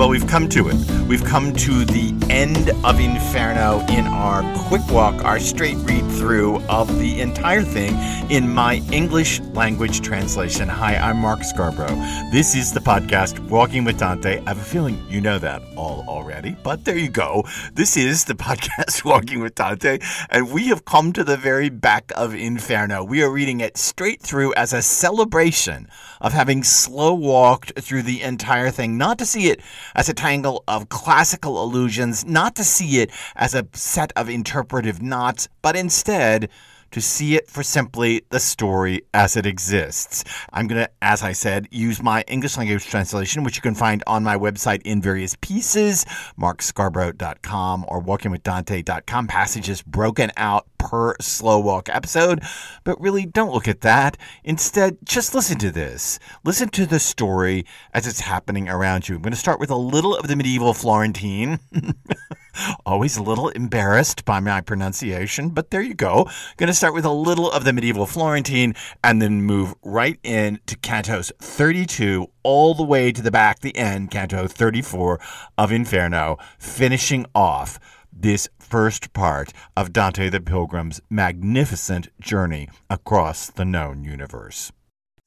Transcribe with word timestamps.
Well, 0.00 0.08
we've 0.08 0.26
come 0.26 0.48
to 0.48 0.70
it. 0.70 0.76
We've 1.06 1.22
come 1.22 1.52
to 1.52 1.84
the 1.84 2.14
end 2.30 2.70
of 2.86 2.98
Inferno 2.98 3.80
in 3.90 4.06
our 4.06 4.42
quick 4.66 4.80
walk, 4.88 5.22
our 5.26 5.38
straight 5.38 5.76
read 5.80 6.10
through 6.12 6.62
of 6.70 6.98
the 6.98 7.20
entire 7.20 7.60
thing 7.60 7.94
in 8.30 8.48
my 8.48 8.76
English 8.92 9.40
language 9.52 10.00
translation. 10.00 10.70
Hi, 10.70 10.96
I'm 10.96 11.18
Mark 11.18 11.44
Scarborough. 11.44 11.96
This 12.32 12.54
is 12.54 12.72
the 12.72 12.80
podcast 12.80 13.40
Walking 13.50 13.84
with 13.84 13.98
Dante. 13.98 14.40
I 14.46 14.48
have 14.48 14.58
a 14.58 14.64
feeling 14.64 15.04
you 15.10 15.20
know 15.20 15.38
that 15.38 15.60
all 15.76 16.02
already, 16.08 16.56
but 16.62 16.86
there 16.86 16.96
you 16.96 17.10
go. 17.10 17.44
This 17.74 17.98
is 17.98 18.24
the 18.24 18.34
podcast 18.48 19.04
Walking 19.04 19.42
with 19.42 19.54
Dante, 19.54 19.98
and 20.30 20.50
we 20.50 20.68
have 20.68 20.86
come 20.86 21.12
to 21.12 21.24
the 21.24 21.36
very 21.36 21.68
back 21.68 22.10
of 22.16 22.34
Inferno. 22.34 23.04
We 23.04 23.22
are 23.22 23.30
reading 23.30 23.60
it 23.60 23.76
straight 23.76 24.22
through 24.22 24.54
as 24.54 24.72
a 24.72 24.80
celebration 24.80 25.88
of 26.20 26.32
having 26.32 26.62
slow 26.62 27.14
walked 27.14 27.72
through 27.80 28.02
the 28.02 28.22
entire 28.22 28.70
thing, 28.70 28.98
not 28.98 29.18
to 29.18 29.26
see 29.26 29.48
it 29.48 29.60
as 29.94 30.08
a 30.08 30.14
tangle 30.14 30.64
of 30.68 30.88
classical 30.88 31.62
allusions, 31.62 32.26
not 32.26 32.54
to 32.56 32.64
see 32.64 33.00
it 33.00 33.10
as 33.36 33.54
a 33.54 33.66
set 33.72 34.12
of 34.16 34.28
interpretive 34.28 35.00
knots, 35.02 35.48
but 35.62 35.76
instead 35.76 36.48
to 36.90 37.00
see 37.00 37.36
it 37.36 37.48
for 37.48 37.62
simply 37.62 38.24
the 38.30 38.40
story 38.40 39.02
as 39.14 39.36
it 39.36 39.46
exists. 39.46 40.24
I'm 40.52 40.66
going 40.66 40.84
to, 40.84 40.90
as 41.02 41.22
I 41.22 41.32
said, 41.32 41.68
use 41.70 42.02
my 42.02 42.22
English 42.22 42.56
language 42.56 42.86
translation, 42.86 43.44
which 43.44 43.56
you 43.56 43.62
can 43.62 43.74
find 43.74 44.02
on 44.06 44.22
my 44.22 44.36
website 44.36 44.82
in 44.82 45.00
various 45.00 45.36
pieces, 45.40 46.04
markscarborough.com 46.38 47.84
or 47.88 48.02
walkingwithdante.com, 48.02 49.26
passages 49.26 49.82
broken 49.82 50.30
out 50.36 50.66
per 50.78 51.14
slow 51.20 51.58
walk 51.60 51.88
episode. 51.88 52.42
But 52.84 53.00
really, 53.00 53.26
don't 53.26 53.52
look 53.52 53.68
at 53.68 53.82
that. 53.82 54.16
Instead, 54.44 54.98
just 55.04 55.34
listen 55.34 55.58
to 55.58 55.70
this. 55.70 56.18
Listen 56.44 56.68
to 56.70 56.86
the 56.86 56.98
story 56.98 57.66
as 57.94 58.06
it's 58.06 58.20
happening 58.20 58.68
around 58.68 59.08
you. 59.08 59.16
I'm 59.16 59.22
going 59.22 59.32
to 59.32 59.38
start 59.38 59.60
with 59.60 59.70
a 59.70 59.76
little 59.76 60.16
of 60.16 60.26
the 60.26 60.36
medieval 60.36 60.74
Florentine. 60.74 61.60
Always 62.86 63.16
a 63.16 63.22
little 63.22 63.48
embarrassed 63.50 64.24
by 64.24 64.40
my 64.40 64.60
pronunciation, 64.60 65.50
but 65.50 65.70
there 65.70 65.82
you 65.82 65.94
go. 65.94 66.28
Going 66.56 66.68
to 66.68 66.74
start 66.74 66.94
with 66.94 67.04
a 67.04 67.10
little 67.10 67.50
of 67.50 67.64
the 67.64 67.72
medieval 67.72 68.06
Florentine 68.06 68.74
and 69.02 69.20
then 69.20 69.42
move 69.42 69.74
right 69.82 70.18
in 70.22 70.60
to 70.66 70.76
cantos 70.76 71.32
32 71.40 72.26
all 72.42 72.74
the 72.74 72.82
way 72.82 73.12
to 73.12 73.22
the 73.22 73.30
back, 73.30 73.60
the 73.60 73.76
end, 73.76 74.10
canto 74.10 74.46
34 74.46 75.20
of 75.58 75.72
Inferno, 75.72 76.38
finishing 76.58 77.26
off 77.34 77.78
this 78.12 78.48
first 78.58 79.12
part 79.12 79.52
of 79.76 79.92
Dante 79.92 80.28
the 80.28 80.40
Pilgrim's 80.40 81.00
magnificent 81.08 82.08
journey 82.20 82.68
across 82.88 83.50
the 83.50 83.64
known 83.64 84.04
universe. 84.04 84.72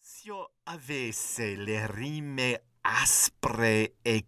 Se 0.01 0.27
io 0.27 0.51
avesse 0.67 1.55
le 1.57 1.87
rime 1.87 2.59
aspre 2.81 3.95
e 4.01 4.25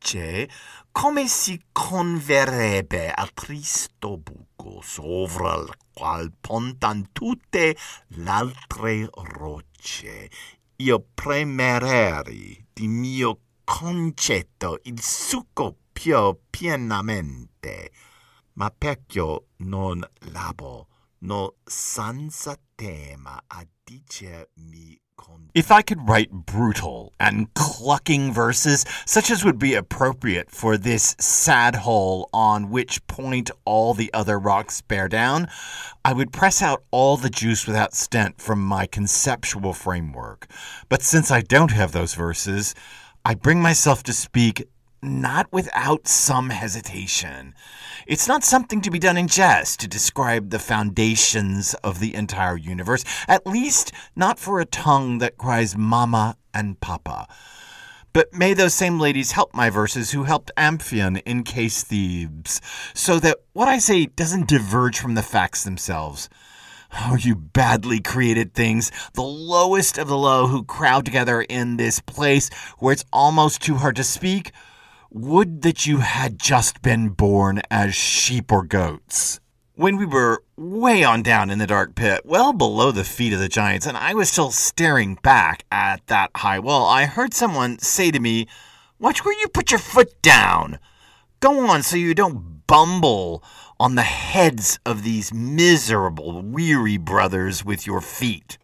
chiocce, 0.00 0.48
come 0.90 1.28
si 1.28 1.62
converrebbe 1.70 3.10
al 3.12 3.32
tristo 3.32 4.16
buco 4.16 4.80
sopra 4.82 5.54
il 5.54 5.70
qual 5.92 6.32
pontan 6.40 7.12
tutte 7.12 7.76
l'altre 8.16 9.08
rocce. 9.12 10.30
Io 10.76 11.06
premereri 11.14 12.66
di 12.72 12.88
mio 12.88 13.40
concetto 13.62 14.80
il 14.84 15.00
succo 15.00 15.76
più 15.92 16.36
pienamente, 16.48 17.92
ma 18.54 18.72
perché 18.76 19.44
non 19.58 20.02
labo, 20.32 20.88
no 21.18 21.56
senza 21.62 22.58
tema 22.74 23.42
a 23.46 23.66
dicermi 23.84 24.98
if 25.54 25.70
I 25.70 25.82
could 25.82 26.08
write 26.08 26.30
brutal 26.30 27.12
and 27.18 27.52
clucking 27.54 28.32
verses, 28.32 28.84
such 29.04 29.30
as 29.30 29.44
would 29.44 29.58
be 29.58 29.74
appropriate 29.74 30.50
for 30.50 30.76
this 30.76 31.16
sad 31.18 31.74
hole 31.74 32.28
on 32.32 32.70
which 32.70 33.04
point 33.06 33.50
all 33.64 33.94
the 33.94 34.12
other 34.14 34.38
rocks 34.38 34.80
bear 34.80 35.08
down, 35.08 35.48
I 36.04 36.12
would 36.12 36.32
press 36.32 36.62
out 36.62 36.84
all 36.90 37.16
the 37.16 37.30
juice 37.30 37.66
without 37.66 37.94
stint 37.94 38.40
from 38.40 38.60
my 38.60 38.86
conceptual 38.86 39.72
framework. 39.72 40.46
But 40.88 41.02
since 41.02 41.30
I 41.30 41.40
don't 41.40 41.72
have 41.72 41.92
those 41.92 42.14
verses, 42.14 42.74
I 43.24 43.34
bring 43.34 43.60
myself 43.60 44.02
to 44.04 44.12
speak 44.12 44.68
not 45.02 45.52
without 45.52 46.06
some 46.06 46.50
hesitation. 46.50 47.54
It's 48.06 48.28
not 48.28 48.44
something 48.44 48.80
to 48.82 48.90
be 48.90 48.98
done 48.98 49.16
in 49.16 49.28
jest 49.28 49.80
to 49.80 49.88
describe 49.88 50.50
the 50.50 50.58
foundations 50.58 51.74
of 51.84 52.00
the 52.00 52.14
entire 52.14 52.56
universe, 52.56 53.04
at 53.28 53.46
least 53.46 53.92
not 54.16 54.38
for 54.38 54.60
a 54.60 54.64
tongue 54.64 55.18
that 55.18 55.38
cries 55.38 55.76
mama 55.76 56.36
and 56.52 56.80
papa. 56.80 57.28
But 58.12 58.34
may 58.34 58.54
those 58.54 58.74
same 58.74 58.98
ladies 58.98 59.32
help 59.32 59.54
my 59.54 59.70
verses 59.70 60.10
who 60.10 60.24
helped 60.24 60.50
Amphion 60.56 61.22
encase 61.24 61.84
Thebes, 61.84 62.60
so 62.92 63.20
that 63.20 63.38
what 63.52 63.68
I 63.68 63.78
say 63.78 64.06
doesn't 64.06 64.48
diverge 64.48 64.98
from 64.98 65.14
the 65.14 65.22
facts 65.22 65.62
themselves. 65.62 66.28
Oh, 66.92 67.16
you 67.16 67.36
badly 67.36 68.00
created 68.00 68.52
things, 68.52 68.90
the 69.14 69.22
lowest 69.22 69.96
of 69.96 70.08
the 70.08 70.18
low 70.18 70.48
who 70.48 70.64
crowd 70.64 71.04
together 71.04 71.40
in 71.42 71.76
this 71.76 72.00
place 72.00 72.50
where 72.80 72.92
it's 72.92 73.04
almost 73.12 73.62
too 73.62 73.76
hard 73.76 73.94
to 73.94 74.02
speak 74.02 74.50
would 75.12 75.62
that 75.62 75.86
you 75.86 75.98
had 75.98 76.38
just 76.38 76.82
been 76.82 77.08
born 77.08 77.60
as 77.68 77.96
sheep 77.96 78.52
or 78.52 78.62
goats. 78.62 79.40
When 79.74 79.96
we 79.96 80.06
were 80.06 80.44
way 80.56 81.02
on 81.02 81.22
down 81.22 81.50
in 81.50 81.58
the 81.58 81.66
dark 81.66 81.96
pit, 81.96 82.20
well 82.24 82.52
below 82.52 82.92
the 82.92 83.02
feet 83.02 83.32
of 83.32 83.40
the 83.40 83.48
giants, 83.48 83.86
and 83.86 83.96
I 83.96 84.14
was 84.14 84.30
still 84.30 84.52
staring 84.52 85.16
back 85.16 85.64
at 85.72 86.06
that 86.06 86.30
high 86.36 86.60
wall, 86.60 86.86
I 86.86 87.06
heard 87.06 87.34
someone 87.34 87.80
say 87.80 88.12
to 88.12 88.20
me, 88.20 88.46
Watch 89.00 89.24
where 89.24 89.38
you 89.40 89.48
put 89.48 89.72
your 89.72 89.80
foot 89.80 90.20
down. 90.22 90.78
Go 91.40 91.66
on 91.66 91.82
so 91.82 91.96
you 91.96 92.14
don't 92.14 92.66
bumble 92.68 93.42
on 93.80 93.96
the 93.96 94.02
heads 94.02 94.78
of 94.86 95.02
these 95.02 95.34
miserable, 95.34 96.42
weary 96.42 96.98
brothers 96.98 97.64
with 97.64 97.86
your 97.86 98.00
feet. 98.00 98.58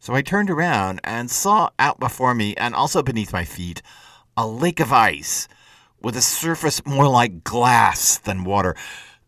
So 0.00 0.12
I 0.14 0.20
turned 0.20 0.50
around 0.50 1.00
and 1.04 1.30
saw 1.30 1.70
out 1.78 1.98
before 1.98 2.34
me, 2.34 2.54
and 2.56 2.74
also 2.74 3.02
beneath 3.02 3.32
my 3.32 3.44
feet, 3.44 3.80
a 4.36 4.46
lake 4.46 4.80
of 4.80 4.92
ice 4.92 5.48
with 6.02 6.16
a 6.16 6.22
surface 6.22 6.84
more 6.86 7.08
like 7.08 7.44
glass 7.44 8.18
than 8.18 8.44
water. 8.44 8.74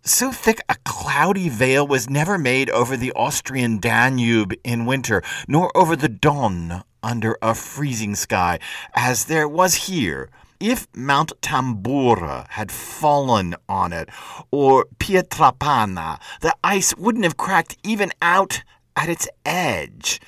So 0.03 0.33
thick 0.33 0.61
a 0.69 0.77
cloudy 0.85 1.49
veil 1.49 1.87
was 1.87 2.09
never 2.09 2.39
made 2.39 2.71
over 2.71 2.97
the 2.97 3.13
Austrian 3.13 3.79
Danube 3.79 4.55
in 4.65 4.87
winter, 4.87 5.23
nor 5.47 5.77
over 5.77 5.95
the 5.95 6.09
Don 6.09 6.83
under 7.03 7.37
a 7.43 7.55
freezing 7.55 8.15
sky, 8.15 8.59
as 8.95 9.27
there 9.27 9.49
was 9.49 9.87
here. 9.87 10.31
If 10.59 10.87
Mount 10.95 11.33
Tambura 11.41 12.47
had 12.51 12.71
fallen 12.71 13.55
on 13.69 13.93
it, 13.93 14.09
or 14.51 14.87
Pietrapana, 14.99 16.19
the 16.41 16.55
ice 16.63 16.95
wouldn't 16.97 17.25
have 17.25 17.37
cracked 17.37 17.77
even 17.85 18.13
out 18.21 18.63
at 18.97 19.09
its 19.09 19.29
edge 19.45 20.21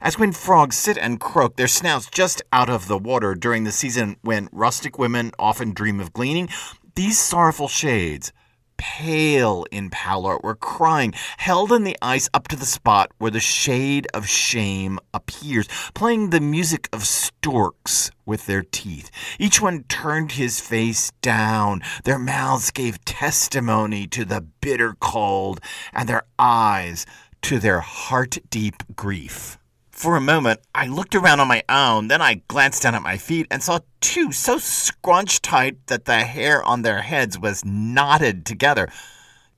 as 0.00 0.18
when 0.18 0.32
frogs 0.32 0.76
sit 0.76 0.98
and 0.98 1.20
croak, 1.20 1.56
their 1.56 1.68
snouts 1.68 2.06
just 2.10 2.42
out 2.52 2.68
of 2.68 2.88
the 2.88 2.98
water 2.98 3.34
during 3.34 3.64
the 3.64 3.72
season 3.72 4.16
when 4.22 4.48
rustic 4.52 4.98
women 4.98 5.32
often 5.38 5.72
dream 5.72 6.00
of 6.00 6.12
gleaning, 6.12 6.48
these 6.94 7.18
sorrowful 7.18 7.68
shades, 7.68 8.32
pale 8.76 9.64
in 9.70 9.90
pallor, 9.90 10.38
were 10.42 10.54
crying, 10.54 11.12
held 11.38 11.72
in 11.72 11.84
the 11.84 11.96
ice 12.02 12.28
up 12.34 12.48
to 12.48 12.56
the 12.56 12.66
spot 12.66 13.10
where 13.18 13.30
the 13.30 13.40
shade 13.40 14.06
of 14.12 14.28
shame 14.28 14.98
appears, 15.14 15.68
playing 15.94 16.30
the 16.30 16.40
music 16.40 16.88
of 16.92 17.06
storks 17.06 18.10
with 18.24 18.46
their 18.46 18.62
teeth. 18.62 19.10
Each 19.38 19.60
one 19.60 19.84
turned 19.84 20.32
his 20.32 20.60
face 20.60 21.10
down, 21.22 21.82
their 22.04 22.18
mouths 22.18 22.70
gave 22.70 23.04
testimony 23.04 24.06
to 24.08 24.24
the 24.24 24.40
bitter 24.40 24.94
cold, 25.00 25.60
and 25.92 26.08
their 26.08 26.24
eyes 26.38 27.06
to 27.42 27.58
their 27.58 27.80
heart 27.80 28.38
deep 28.50 28.82
grief. 28.94 29.58
For 29.96 30.14
a 30.14 30.20
moment, 30.20 30.60
I 30.74 30.88
looked 30.88 31.14
around 31.14 31.40
on 31.40 31.48
my 31.48 31.62
own, 31.70 32.08
then 32.08 32.20
I 32.20 32.42
glanced 32.48 32.82
down 32.82 32.94
at 32.94 33.00
my 33.00 33.16
feet 33.16 33.46
and 33.50 33.62
saw 33.62 33.78
two 34.02 34.30
so 34.30 34.58
scrunched 34.58 35.42
tight 35.42 35.86
that 35.86 36.04
the 36.04 36.18
hair 36.18 36.62
on 36.62 36.82
their 36.82 37.00
heads 37.00 37.38
was 37.38 37.64
knotted 37.64 38.44
together. 38.44 38.90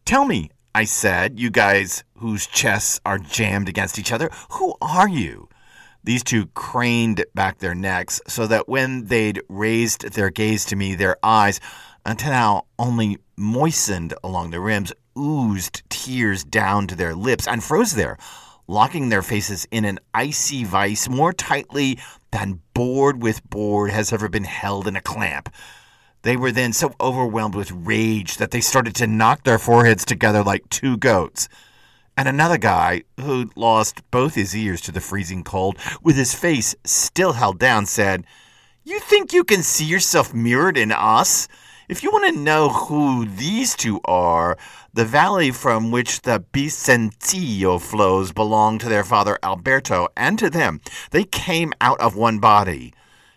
Tell 0.04 0.24
me, 0.24 0.50
I 0.76 0.84
said, 0.84 1.40
you 1.40 1.50
guys 1.50 2.04
whose 2.18 2.46
chests 2.46 3.00
are 3.04 3.18
jammed 3.18 3.68
against 3.68 3.98
each 3.98 4.12
other, 4.12 4.30
who 4.52 4.76
are 4.80 5.08
you? 5.08 5.48
These 6.04 6.22
two 6.22 6.46
craned 6.54 7.24
back 7.34 7.58
their 7.58 7.74
necks 7.74 8.20
so 8.28 8.46
that 8.46 8.68
when 8.68 9.06
they'd 9.06 9.42
raised 9.48 10.12
their 10.12 10.30
gaze 10.30 10.64
to 10.66 10.76
me, 10.76 10.94
their 10.94 11.16
eyes, 11.20 11.58
until 12.06 12.30
now 12.30 12.66
only 12.78 13.18
moistened 13.36 14.14
along 14.22 14.52
the 14.52 14.60
rims, 14.60 14.92
oozed 15.18 15.82
tears 15.90 16.44
down 16.44 16.86
to 16.86 16.94
their 16.94 17.16
lips 17.16 17.48
and 17.48 17.64
froze 17.64 17.96
there 17.96 18.16
locking 18.68 19.08
their 19.08 19.22
faces 19.22 19.66
in 19.70 19.84
an 19.84 19.98
icy 20.14 20.62
vice 20.62 21.08
more 21.08 21.32
tightly 21.32 21.98
than 22.30 22.60
board 22.74 23.22
with 23.22 23.48
board 23.48 23.90
has 23.90 24.12
ever 24.12 24.28
been 24.28 24.44
held 24.44 24.86
in 24.86 24.94
a 24.94 25.00
clamp. 25.00 25.52
They 26.22 26.36
were 26.36 26.52
then 26.52 26.72
so 26.72 26.94
overwhelmed 27.00 27.54
with 27.54 27.70
rage 27.72 28.36
that 28.36 28.50
they 28.50 28.60
started 28.60 28.94
to 28.96 29.06
knock 29.06 29.44
their 29.44 29.58
foreheads 29.58 30.04
together 30.04 30.42
like 30.42 30.68
two 30.68 30.96
goats. 30.96 31.48
And 32.16 32.28
another 32.28 32.58
guy, 32.58 33.04
who'd 33.20 33.56
lost 33.56 34.02
both 34.10 34.34
his 34.34 34.54
ears 34.54 34.80
to 34.82 34.92
the 34.92 35.00
freezing 35.00 35.44
cold, 35.44 35.78
with 36.02 36.16
his 36.16 36.34
face 36.34 36.74
still 36.84 37.32
held 37.34 37.58
down, 37.58 37.86
said, 37.86 38.24
You 38.84 38.98
think 38.98 39.32
you 39.32 39.44
can 39.44 39.62
see 39.62 39.84
yourself 39.84 40.34
mirrored 40.34 40.76
in 40.76 40.90
us? 40.90 41.46
If 41.88 42.02
you 42.02 42.10
want 42.10 42.34
to 42.34 42.38
know 42.38 42.68
who 42.68 43.24
these 43.24 43.74
two 43.74 43.98
are, 44.04 44.58
the 44.92 45.06
valley 45.06 45.50
from 45.50 45.90
which 45.90 46.20
the 46.20 46.44
Bisenzio 46.52 47.80
flows 47.80 48.30
belonged 48.30 48.82
to 48.82 48.90
their 48.90 49.04
father 49.04 49.38
Alberto 49.42 50.08
and 50.14 50.38
to 50.38 50.50
them. 50.50 50.82
They 51.12 51.24
came 51.24 51.72
out 51.80 51.98
of 51.98 52.14
one 52.14 52.40
body. 52.40 52.92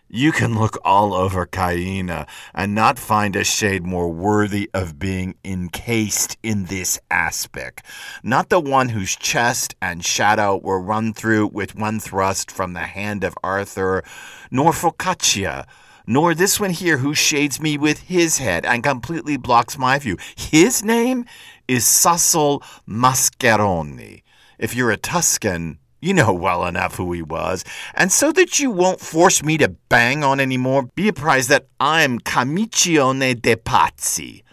You 0.09 0.33
can 0.33 0.59
look 0.59 0.77
all 0.83 1.13
over 1.13 1.45
Caina 1.45 2.27
and 2.53 2.75
not 2.75 2.99
find 2.99 3.37
a 3.37 3.45
shade 3.45 3.85
more 3.85 4.11
worthy 4.11 4.69
of 4.73 4.99
being 4.99 5.35
encased 5.45 6.35
in 6.43 6.65
this 6.65 6.99
aspic. 7.09 7.81
Not 8.21 8.49
the 8.49 8.59
one 8.59 8.89
whose 8.89 9.15
chest 9.15 9.75
and 9.81 10.03
shadow 10.03 10.57
were 10.57 10.81
run 10.81 11.13
through 11.13 11.47
with 11.47 11.75
one 11.75 12.01
thrust 12.01 12.51
from 12.51 12.73
the 12.73 12.81
hand 12.81 13.23
of 13.23 13.33
Arthur, 13.41 14.03
nor 14.51 14.73
Focaccia, 14.73 15.65
nor 16.05 16.33
this 16.33 16.59
one 16.59 16.71
here 16.71 16.97
who 16.97 17.13
shades 17.13 17.61
me 17.61 17.77
with 17.77 18.01
his 18.03 18.37
head 18.37 18.65
and 18.65 18.83
completely 18.83 19.37
blocks 19.37 19.77
my 19.77 19.99
view. 19.99 20.17
His 20.35 20.83
name 20.83 21.25
is 21.67 21.83
Sassol 21.83 22.61
Mascheroni. 22.87 24.23
If 24.59 24.75
you're 24.75 24.91
a 24.91 24.97
Tuscan, 24.97 25.79
you 26.01 26.13
know 26.13 26.33
well 26.33 26.65
enough 26.65 26.95
who 26.95 27.11
he 27.13 27.21
was. 27.21 27.63
And 27.93 28.11
so 28.11 28.31
that 28.31 28.59
you 28.59 28.71
won't 28.71 28.99
force 28.99 29.43
me 29.43 29.57
to 29.57 29.69
bang 29.89 30.23
on 30.23 30.39
anymore, 30.39 30.83
be 30.95 31.07
apprised 31.07 31.49
that 31.49 31.67
I'm 31.79 32.19
Camicione 32.19 33.41
de 33.41 33.55
Pazzi. 33.55 34.43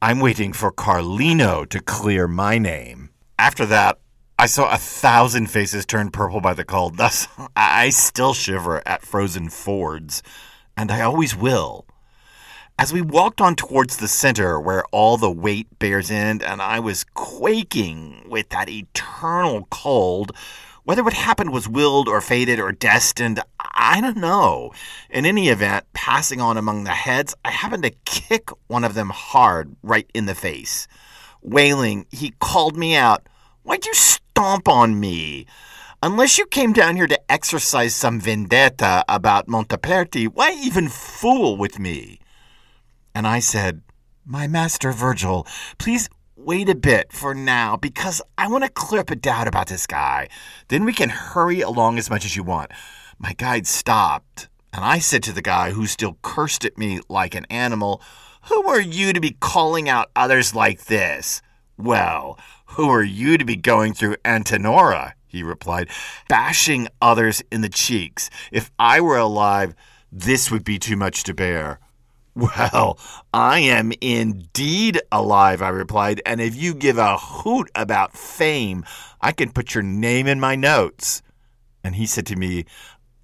I'm 0.00 0.20
waiting 0.20 0.52
for 0.52 0.70
Carlino 0.70 1.68
to 1.70 1.80
clear 1.80 2.28
my 2.28 2.58
name. 2.58 3.10
After 3.38 3.66
that, 3.66 3.98
I 4.38 4.46
saw 4.46 4.72
a 4.72 4.78
thousand 4.78 5.50
faces 5.50 5.84
turn 5.84 6.10
purple 6.10 6.40
by 6.40 6.54
the 6.54 6.64
cold. 6.64 6.96
Thus, 6.96 7.26
I 7.56 7.88
still 7.88 8.34
shiver 8.34 8.86
at 8.86 9.02
frozen 9.02 9.48
fords, 9.48 10.22
and 10.78 10.92
I 10.92 11.02
always 11.02 11.34
will. 11.34 11.84
As 12.78 12.92
we 12.92 13.02
walked 13.02 13.40
on 13.40 13.56
towards 13.56 13.96
the 13.96 14.06
center 14.06 14.60
where 14.60 14.84
all 14.92 15.16
the 15.16 15.30
weight 15.30 15.66
bears 15.80 16.08
in, 16.08 16.40
and 16.40 16.62
I 16.62 16.78
was 16.78 17.02
quaking 17.14 18.24
with 18.28 18.50
that 18.50 18.68
eternal 18.68 19.66
cold, 19.70 20.30
whether 20.84 21.02
what 21.02 21.14
happened 21.14 21.52
was 21.52 21.68
willed 21.68 22.08
or 22.08 22.20
fated 22.20 22.60
or 22.60 22.70
destined, 22.70 23.40
I 23.58 24.00
don't 24.00 24.18
know. 24.18 24.70
In 25.10 25.26
any 25.26 25.48
event, 25.48 25.84
passing 25.94 26.40
on 26.40 26.56
among 26.56 26.84
the 26.84 26.90
heads, 26.90 27.34
I 27.44 27.50
happened 27.50 27.82
to 27.82 27.90
kick 28.04 28.48
one 28.68 28.84
of 28.84 28.94
them 28.94 29.10
hard 29.10 29.74
right 29.82 30.08
in 30.14 30.26
the 30.26 30.36
face. 30.36 30.86
Wailing, 31.42 32.06
he 32.12 32.34
called 32.38 32.76
me 32.76 32.94
out. 32.94 33.26
Why'd 33.64 33.84
you 33.84 33.94
stomp 33.94 34.68
on 34.68 35.00
me? 35.00 35.46
Unless 36.00 36.38
you 36.38 36.46
came 36.46 36.72
down 36.72 36.94
here 36.94 37.08
to 37.08 37.20
exercise 37.28 37.92
some 37.92 38.20
vendetta 38.20 39.04
about 39.08 39.48
Montaperti, 39.48 40.28
why 40.28 40.52
even 40.52 40.86
fool 40.88 41.56
with 41.56 41.80
me? 41.80 42.20
And 43.16 43.26
I 43.26 43.40
said, 43.40 43.82
My 44.24 44.46
master 44.46 44.92
Virgil, 44.92 45.44
please 45.78 46.08
wait 46.36 46.68
a 46.68 46.76
bit 46.76 47.12
for 47.12 47.34
now 47.34 47.76
because 47.76 48.22
I 48.38 48.46
want 48.46 48.62
to 48.62 48.70
clear 48.70 49.00
up 49.00 49.10
a 49.10 49.16
doubt 49.16 49.48
about 49.48 49.66
this 49.66 49.88
guy. 49.88 50.28
Then 50.68 50.84
we 50.84 50.92
can 50.92 51.08
hurry 51.08 51.62
along 51.62 51.98
as 51.98 52.08
much 52.08 52.24
as 52.24 52.36
you 52.36 52.44
want. 52.44 52.70
My 53.18 53.32
guide 53.32 53.66
stopped, 53.66 54.48
and 54.72 54.84
I 54.84 55.00
said 55.00 55.24
to 55.24 55.32
the 55.32 55.42
guy 55.42 55.72
who 55.72 55.86
still 55.86 56.16
cursed 56.22 56.64
at 56.64 56.78
me 56.78 57.00
like 57.08 57.34
an 57.34 57.44
animal, 57.50 58.00
Who 58.42 58.68
are 58.68 58.80
you 58.80 59.12
to 59.12 59.20
be 59.20 59.36
calling 59.40 59.88
out 59.88 60.12
others 60.14 60.54
like 60.54 60.84
this? 60.84 61.42
Well, 61.76 62.38
who 62.66 62.88
are 62.88 63.02
you 63.02 63.36
to 63.36 63.44
be 63.44 63.56
going 63.56 63.94
through 63.94 64.14
Antenora? 64.24 65.14
He 65.28 65.42
replied, 65.42 65.88
bashing 66.28 66.88
others 67.00 67.42
in 67.52 67.60
the 67.60 67.68
cheeks. 67.68 68.30
If 68.50 68.70
I 68.78 69.00
were 69.00 69.18
alive, 69.18 69.74
this 70.10 70.50
would 70.50 70.64
be 70.64 70.78
too 70.78 70.96
much 70.96 71.22
to 71.24 71.34
bear. 71.34 71.80
Well, 72.38 73.00
I 73.34 73.58
am 73.58 73.92
indeed 74.00 75.00
alive, 75.10 75.60
I 75.60 75.70
replied, 75.70 76.22
and 76.24 76.40
if 76.40 76.54
you 76.54 76.72
give 76.72 76.96
a 76.96 77.18
hoot 77.18 77.68
about 77.74 78.16
fame, 78.16 78.84
I 79.20 79.32
can 79.32 79.50
put 79.50 79.74
your 79.74 79.82
name 79.82 80.28
in 80.28 80.38
my 80.38 80.54
notes. 80.54 81.20
And 81.82 81.96
he 81.96 82.06
said 82.06 82.26
to 82.26 82.36
me, 82.36 82.64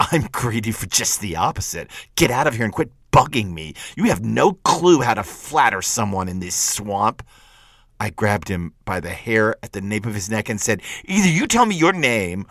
I'm 0.01 0.29
greedy 0.33 0.73
for 0.73 0.87
just 0.87 1.21
the 1.21 1.37
opposite. 1.37 1.91
Get 2.17 2.33
out 2.33 2.49
of 2.49 2.55
here 2.55 2.65
and 2.65 2.75
quit 2.75 2.91
bugging 3.13 3.53
me. 3.53 3.75
You 3.97 4.05
have 4.05 4.25
no 4.25 4.55
clue 4.65 5.01
how 5.01 5.15
to 5.15 5.23
flatter 5.23 5.81
someone 5.81 6.29
in 6.29 6.41
this 6.41 6.57
swamp. 6.57 7.23
I 8.01 8.11
grabbed 8.11 8.49
him 8.49 8.75
by 8.85 9.01
the 9.01 9.11
hair 9.11 9.57
at 9.63 9.73
the 9.73 9.81
nape 9.81 10.07
of 10.07 10.15
his 10.15 10.31
neck 10.31 10.49
and 10.49 10.61
said, 10.61 10.83
Either 11.05 11.29
you 11.29 11.47
tell 11.47 11.67
me 11.67 11.77
your 11.77 11.93
name, 11.93 12.47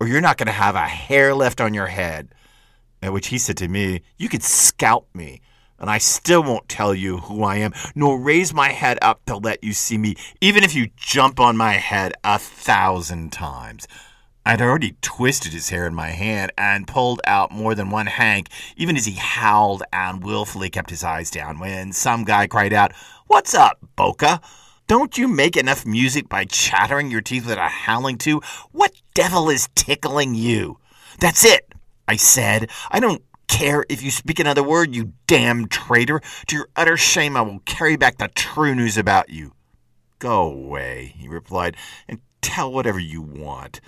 or 0.00 0.06
you're 0.06 0.20
not 0.20 0.36
going 0.36 0.46
to 0.46 0.52
have 0.52 0.74
a 0.74 0.86
hair 0.86 1.34
left 1.34 1.60
on 1.60 1.74
your 1.74 1.86
head. 1.86 2.34
At 3.02 3.12
which 3.12 3.28
he 3.28 3.38
said 3.38 3.56
to 3.58 3.68
me, 3.68 4.02
You 4.16 4.28
could 4.28 4.42
scalp 4.42 5.08
me 5.14 5.40
and 5.78 5.88
I 5.88 5.98
still 5.98 6.42
won't 6.42 6.68
tell 6.68 6.94
you 6.94 7.18
who 7.18 7.44
I 7.44 7.56
am, 7.56 7.72
nor 7.94 8.18
raise 8.18 8.52
my 8.52 8.70
head 8.70 8.98
up 9.00 9.24
to 9.26 9.36
let 9.36 9.62
you 9.62 9.72
see 9.72 9.96
me, 9.96 10.16
even 10.40 10.64
if 10.64 10.74
you 10.74 10.90
jump 10.96 11.38
on 11.38 11.56
my 11.56 11.74
head 11.74 12.12
a 12.24 12.38
thousand 12.38 13.32
times. 13.32 13.86
I'd 14.44 14.62
already 14.62 14.96
twisted 15.02 15.52
his 15.52 15.68
hair 15.68 15.86
in 15.86 15.94
my 15.94 16.08
hand 16.08 16.52
and 16.56 16.88
pulled 16.88 17.20
out 17.26 17.52
more 17.52 17.74
than 17.74 17.90
one 17.90 18.06
hank, 18.06 18.48
even 18.76 18.96
as 18.96 19.04
he 19.04 19.12
howled 19.12 19.82
and 19.92 20.24
willfully 20.24 20.70
kept 20.70 20.90
his 20.90 21.04
eyes 21.04 21.30
down, 21.30 21.58
when 21.58 21.92
some 21.92 22.24
guy 22.24 22.46
cried 22.46 22.72
out, 22.72 22.92
What's 23.26 23.54
up, 23.54 23.78
Bocca? 23.96 24.40
Don't 24.88 25.18
you 25.18 25.28
make 25.28 25.58
enough 25.58 25.84
music 25.84 26.30
by 26.30 26.46
chattering 26.46 27.10
your 27.10 27.20
teeth 27.20 27.46
with 27.46 27.58
a 27.58 27.68
howling 27.68 28.16
too? 28.16 28.40
What 28.72 28.92
devil 29.12 29.50
is 29.50 29.68
tickling 29.74 30.34
you? 30.34 30.78
That's 31.20 31.44
it, 31.44 31.74
I 32.08 32.16
said. 32.16 32.70
I 32.90 32.98
don't 32.98 33.22
care 33.48 33.84
if 33.90 34.02
you 34.02 34.10
speak 34.10 34.40
another 34.40 34.62
word, 34.62 34.94
you 34.94 35.12
damn 35.26 35.68
traitor. 35.68 36.22
To 36.46 36.56
your 36.56 36.68
utter 36.74 36.96
shame, 36.96 37.36
I 37.36 37.42
will 37.42 37.58
carry 37.66 37.96
back 37.96 38.16
the 38.16 38.28
true 38.28 38.74
news 38.74 38.96
about 38.96 39.28
you. 39.28 39.52
Go 40.20 40.44
away, 40.44 41.12
he 41.18 41.28
replied, 41.28 41.76
and 42.08 42.22
tell 42.40 42.72
whatever 42.72 42.98
you 42.98 43.20
want. 43.20 43.82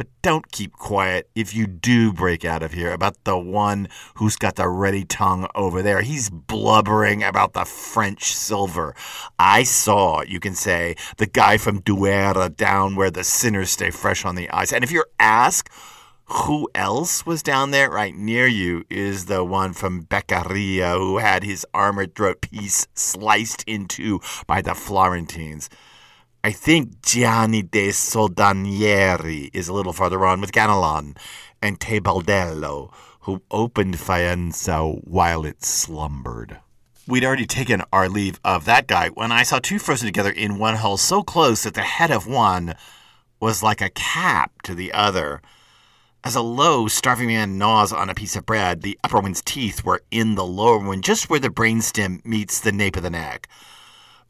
But 0.00 0.08
don't 0.22 0.50
keep 0.50 0.72
quiet 0.72 1.28
if 1.34 1.54
you 1.54 1.66
do 1.66 2.10
break 2.10 2.42
out 2.42 2.62
of 2.62 2.72
here 2.72 2.90
about 2.90 3.22
the 3.24 3.36
one 3.36 3.86
who's 4.14 4.36
got 4.36 4.56
the 4.56 4.66
ready 4.66 5.04
tongue 5.04 5.46
over 5.54 5.82
there. 5.82 6.00
He's 6.00 6.30
blubbering 6.30 7.22
about 7.22 7.52
the 7.52 7.66
French 7.66 8.32
silver. 8.32 8.94
I 9.38 9.62
saw, 9.62 10.22
you 10.22 10.40
can 10.40 10.54
say, 10.54 10.96
the 11.18 11.26
guy 11.26 11.58
from 11.58 11.82
Duera 11.82 12.56
down 12.56 12.96
where 12.96 13.10
the 13.10 13.22
sinners 13.22 13.72
stay 13.72 13.90
fresh 13.90 14.24
on 14.24 14.36
the 14.36 14.48
ice. 14.48 14.72
And 14.72 14.82
if 14.82 14.90
you're 14.90 15.10
asked, 15.18 15.68
who 16.24 16.70
else 16.74 17.26
was 17.26 17.42
down 17.42 17.70
there 17.70 17.90
right 17.90 18.14
near 18.14 18.46
you 18.46 18.84
is 18.88 19.26
the 19.26 19.44
one 19.44 19.74
from 19.74 20.04
Beccaria 20.04 20.96
who 20.96 21.18
had 21.18 21.44
his 21.44 21.66
armored 21.74 22.14
throat 22.14 22.40
piece 22.40 22.86
sliced 22.94 23.64
in 23.66 23.84
two 23.84 24.20
by 24.46 24.62
the 24.62 24.74
Florentines. 24.74 25.68
I 26.42 26.52
think 26.52 27.02
Gianni 27.02 27.60
de 27.60 27.92
Soldanieri 27.92 29.50
is 29.52 29.68
a 29.68 29.74
little 29.74 29.92
farther 29.92 30.24
on 30.24 30.40
with 30.40 30.52
Ganelon 30.52 31.14
and 31.60 31.78
Tebaldello, 31.78 32.90
who 33.20 33.42
opened 33.50 33.96
Faenza 33.96 35.06
while 35.06 35.44
it 35.44 35.62
slumbered. 35.62 36.58
We'd 37.06 37.26
already 37.26 37.44
taken 37.44 37.82
our 37.92 38.08
leave 38.08 38.40
of 38.42 38.64
that 38.64 38.86
guy 38.86 39.10
when 39.10 39.32
I 39.32 39.42
saw 39.42 39.58
two 39.58 39.78
frozen 39.78 40.06
together 40.06 40.30
in 40.30 40.58
one 40.58 40.76
hull 40.76 40.96
so 40.96 41.22
close 41.22 41.64
that 41.64 41.74
the 41.74 41.82
head 41.82 42.10
of 42.10 42.26
one 42.26 42.74
was 43.38 43.62
like 43.62 43.82
a 43.82 43.90
cap 43.90 44.62
to 44.62 44.74
the 44.74 44.94
other. 44.94 45.42
As 46.24 46.36
a 46.36 46.40
low, 46.40 46.88
starving 46.88 47.26
man 47.26 47.58
gnaws 47.58 47.92
on 47.92 48.08
a 48.08 48.14
piece 48.14 48.34
of 48.34 48.46
bread, 48.46 48.80
the 48.80 48.98
upper 49.04 49.20
one's 49.20 49.42
teeth 49.42 49.84
were 49.84 50.00
in 50.10 50.36
the 50.36 50.46
lower 50.46 50.78
one, 50.78 51.02
just 51.02 51.28
where 51.28 51.40
the 51.40 51.50
brainstem 51.50 52.24
meets 52.24 52.60
the 52.60 52.72
nape 52.72 52.96
of 52.96 53.02
the 53.02 53.10
neck. 53.10 53.46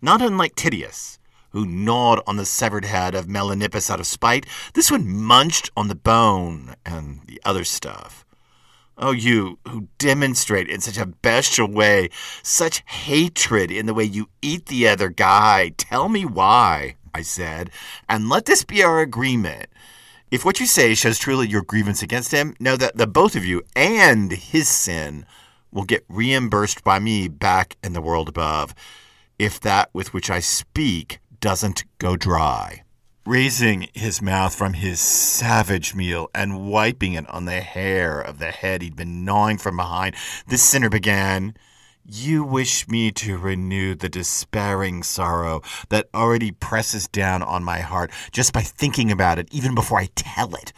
Not 0.02 0.20
unlike 0.20 0.56
Tydeus, 0.56 1.19
who 1.50 1.66
gnawed 1.66 2.20
on 2.26 2.36
the 2.36 2.44
severed 2.44 2.84
head 2.84 3.14
of 3.14 3.26
Melanippus 3.26 3.90
out 3.90 4.00
of 4.00 4.06
spite, 4.06 4.46
this 4.74 4.90
one 4.90 5.08
munched 5.08 5.70
on 5.76 5.88
the 5.88 5.94
bone 5.94 6.74
and 6.84 7.20
the 7.26 7.40
other 7.44 7.64
stuff. 7.64 8.24
Oh, 8.96 9.12
you 9.12 9.58
who 9.66 9.88
demonstrate 9.98 10.68
in 10.68 10.80
such 10.80 10.98
a 10.98 11.06
bestial 11.06 11.70
way 11.70 12.10
such 12.42 12.82
hatred 12.86 13.70
in 13.70 13.86
the 13.86 13.94
way 13.94 14.04
you 14.04 14.28
eat 14.42 14.66
the 14.66 14.88
other 14.88 15.08
guy, 15.08 15.72
tell 15.76 16.08
me 16.08 16.24
why, 16.26 16.96
I 17.14 17.22
said, 17.22 17.70
and 18.08 18.28
let 18.28 18.44
this 18.44 18.62
be 18.62 18.82
our 18.82 19.00
agreement. 19.00 19.66
If 20.30 20.44
what 20.44 20.60
you 20.60 20.66
say 20.66 20.94
shows 20.94 21.18
truly 21.18 21.48
your 21.48 21.62
grievance 21.62 22.02
against 22.02 22.30
him, 22.30 22.54
know 22.60 22.76
that 22.76 22.96
the 22.96 23.06
both 23.06 23.34
of 23.34 23.44
you 23.44 23.62
and 23.74 24.30
his 24.30 24.68
sin 24.68 25.24
will 25.72 25.84
get 25.84 26.04
reimbursed 26.08 26.84
by 26.84 26.98
me 26.98 27.26
back 27.26 27.76
in 27.82 27.94
the 27.94 28.02
world 28.02 28.28
above, 28.28 28.74
if 29.38 29.58
that 29.60 29.88
with 29.92 30.12
which 30.12 30.30
I 30.30 30.40
speak 30.40 31.20
doesn't 31.40 31.84
go 31.98 32.16
dry. 32.16 32.82
Raising 33.26 33.88
his 33.92 34.22
mouth 34.22 34.54
from 34.54 34.74
his 34.74 35.00
savage 35.00 35.94
meal 35.94 36.30
and 36.34 36.68
wiping 36.68 37.14
it 37.14 37.28
on 37.28 37.44
the 37.44 37.60
hair 37.60 38.20
of 38.20 38.38
the 38.38 38.50
head 38.50 38.82
he'd 38.82 38.96
been 38.96 39.24
gnawing 39.24 39.58
from 39.58 39.76
behind, 39.76 40.16
this 40.46 40.62
sinner 40.62 40.88
began. 40.88 41.54
You 42.04 42.42
wish 42.42 42.88
me 42.88 43.12
to 43.12 43.36
renew 43.36 43.94
the 43.94 44.08
despairing 44.08 45.02
sorrow 45.02 45.62
that 45.90 46.08
already 46.14 46.50
presses 46.50 47.06
down 47.06 47.42
on 47.42 47.62
my 47.62 47.80
heart 47.80 48.10
just 48.32 48.52
by 48.52 48.62
thinking 48.62 49.12
about 49.12 49.38
it, 49.38 49.48
even 49.52 49.74
before 49.74 49.98
I 49.98 50.08
tell 50.14 50.54
it. 50.54 50.72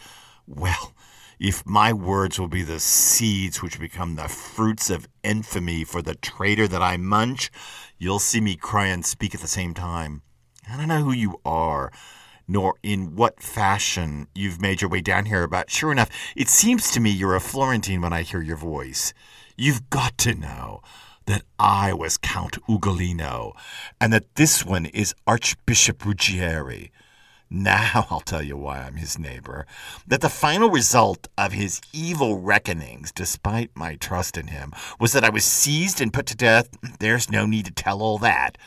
Well, 0.45 0.93
if 1.39 1.65
my 1.65 1.91
words 1.93 2.39
will 2.39 2.49
be 2.49 2.61
the 2.61 2.79
seeds 2.79 3.61
which 3.61 3.79
become 3.79 4.15
the 4.15 4.27
fruits 4.27 4.89
of 4.89 5.07
infamy 5.23 5.83
for 5.85 6.01
the 6.01 6.15
traitor 6.15 6.67
that 6.67 6.81
I 6.81 6.97
munch, 6.97 7.49
you'll 7.97 8.19
see 8.19 8.41
me 8.41 8.55
cry 8.55 8.87
and 8.87 9.05
speak 9.05 9.33
at 9.33 9.41
the 9.41 9.47
same 9.47 9.73
time. 9.73 10.21
I 10.69 10.77
don't 10.77 10.87
know 10.87 11.03
who 11.03 11.11
you 11.11 11.39
are, 11.45 11.91
nor 12.47 12.75
in 12.83 13.15
what 13.15 13.41
fashion 13.41 14.27
you've 14.33 14.61
made 14.61 14.81
your 14.81 14.89
way 14.89 15.01
down 15.01 15.25
here, 15.25 15.47
but 15.47 15.69
sure 15.69 15.91
enough, 15.91 16.09
it 16.35 16.49
seems 16.49 16.91
to 16.91 16.99
me 16.99 17.09
you're 17.09 17.35
a 17.35 17.41
Florentine 17.41 18.01
when 18.01 18.13
I 18.13 18.21
hear 18.21 18.41
your 18.41 18.57
voice. 18.57 19.13
You've 19.57 19.89
got 19.89 20.17
to 20.19 20.33
know 20.33 20.81
that 21.25 21.43
I 21.59 21.93
was 21.93 22.17
Count 22.17 22.57
Ugolino, 22.67 23.53
and 23.99 24.11
that 24.11 24.35
this 24.35 24.65
one 24.65 24.85
is 24.87 25.15
Archbishop 25.25 25.99
Ruggieri. 25.99 26.89
Now 27.49 28.07
I'll 28.09 28.19
tell 28.19 28.41
you 28.41 28.57
why 28.57 28.79
I'm 28.79 28.95
his 28.95 29.19
neighbor. 29.19 29.65
That 30.07 30.21
the 30.21 30.29
final 30.29 30.69
result 30.69 31.27
of 31.37 31.53
his 31.53 31.81
evil 31.93 32.39
reckonings, 32.39 33.11
despite 33.11 33.71
my 33.75 33.95
trust 33.95 34.37
in 34.37 34.47
him, 34.47 34.73
was 34.99 35.13
that 35.13 35.23
I 35.23 35.29
was 35.29 35.45
seized 35.45 36.01
and 36.01 36.11
put 36.11 36.25
to 36.27 36.35
death. 36.35 36.69
There's 36.99 37.29
no 37.29 37.45
need 37.45 37.65
to 37.65 37.71
tell 37.71 38.01
all 38.01 38.17
that. 38.19 38.57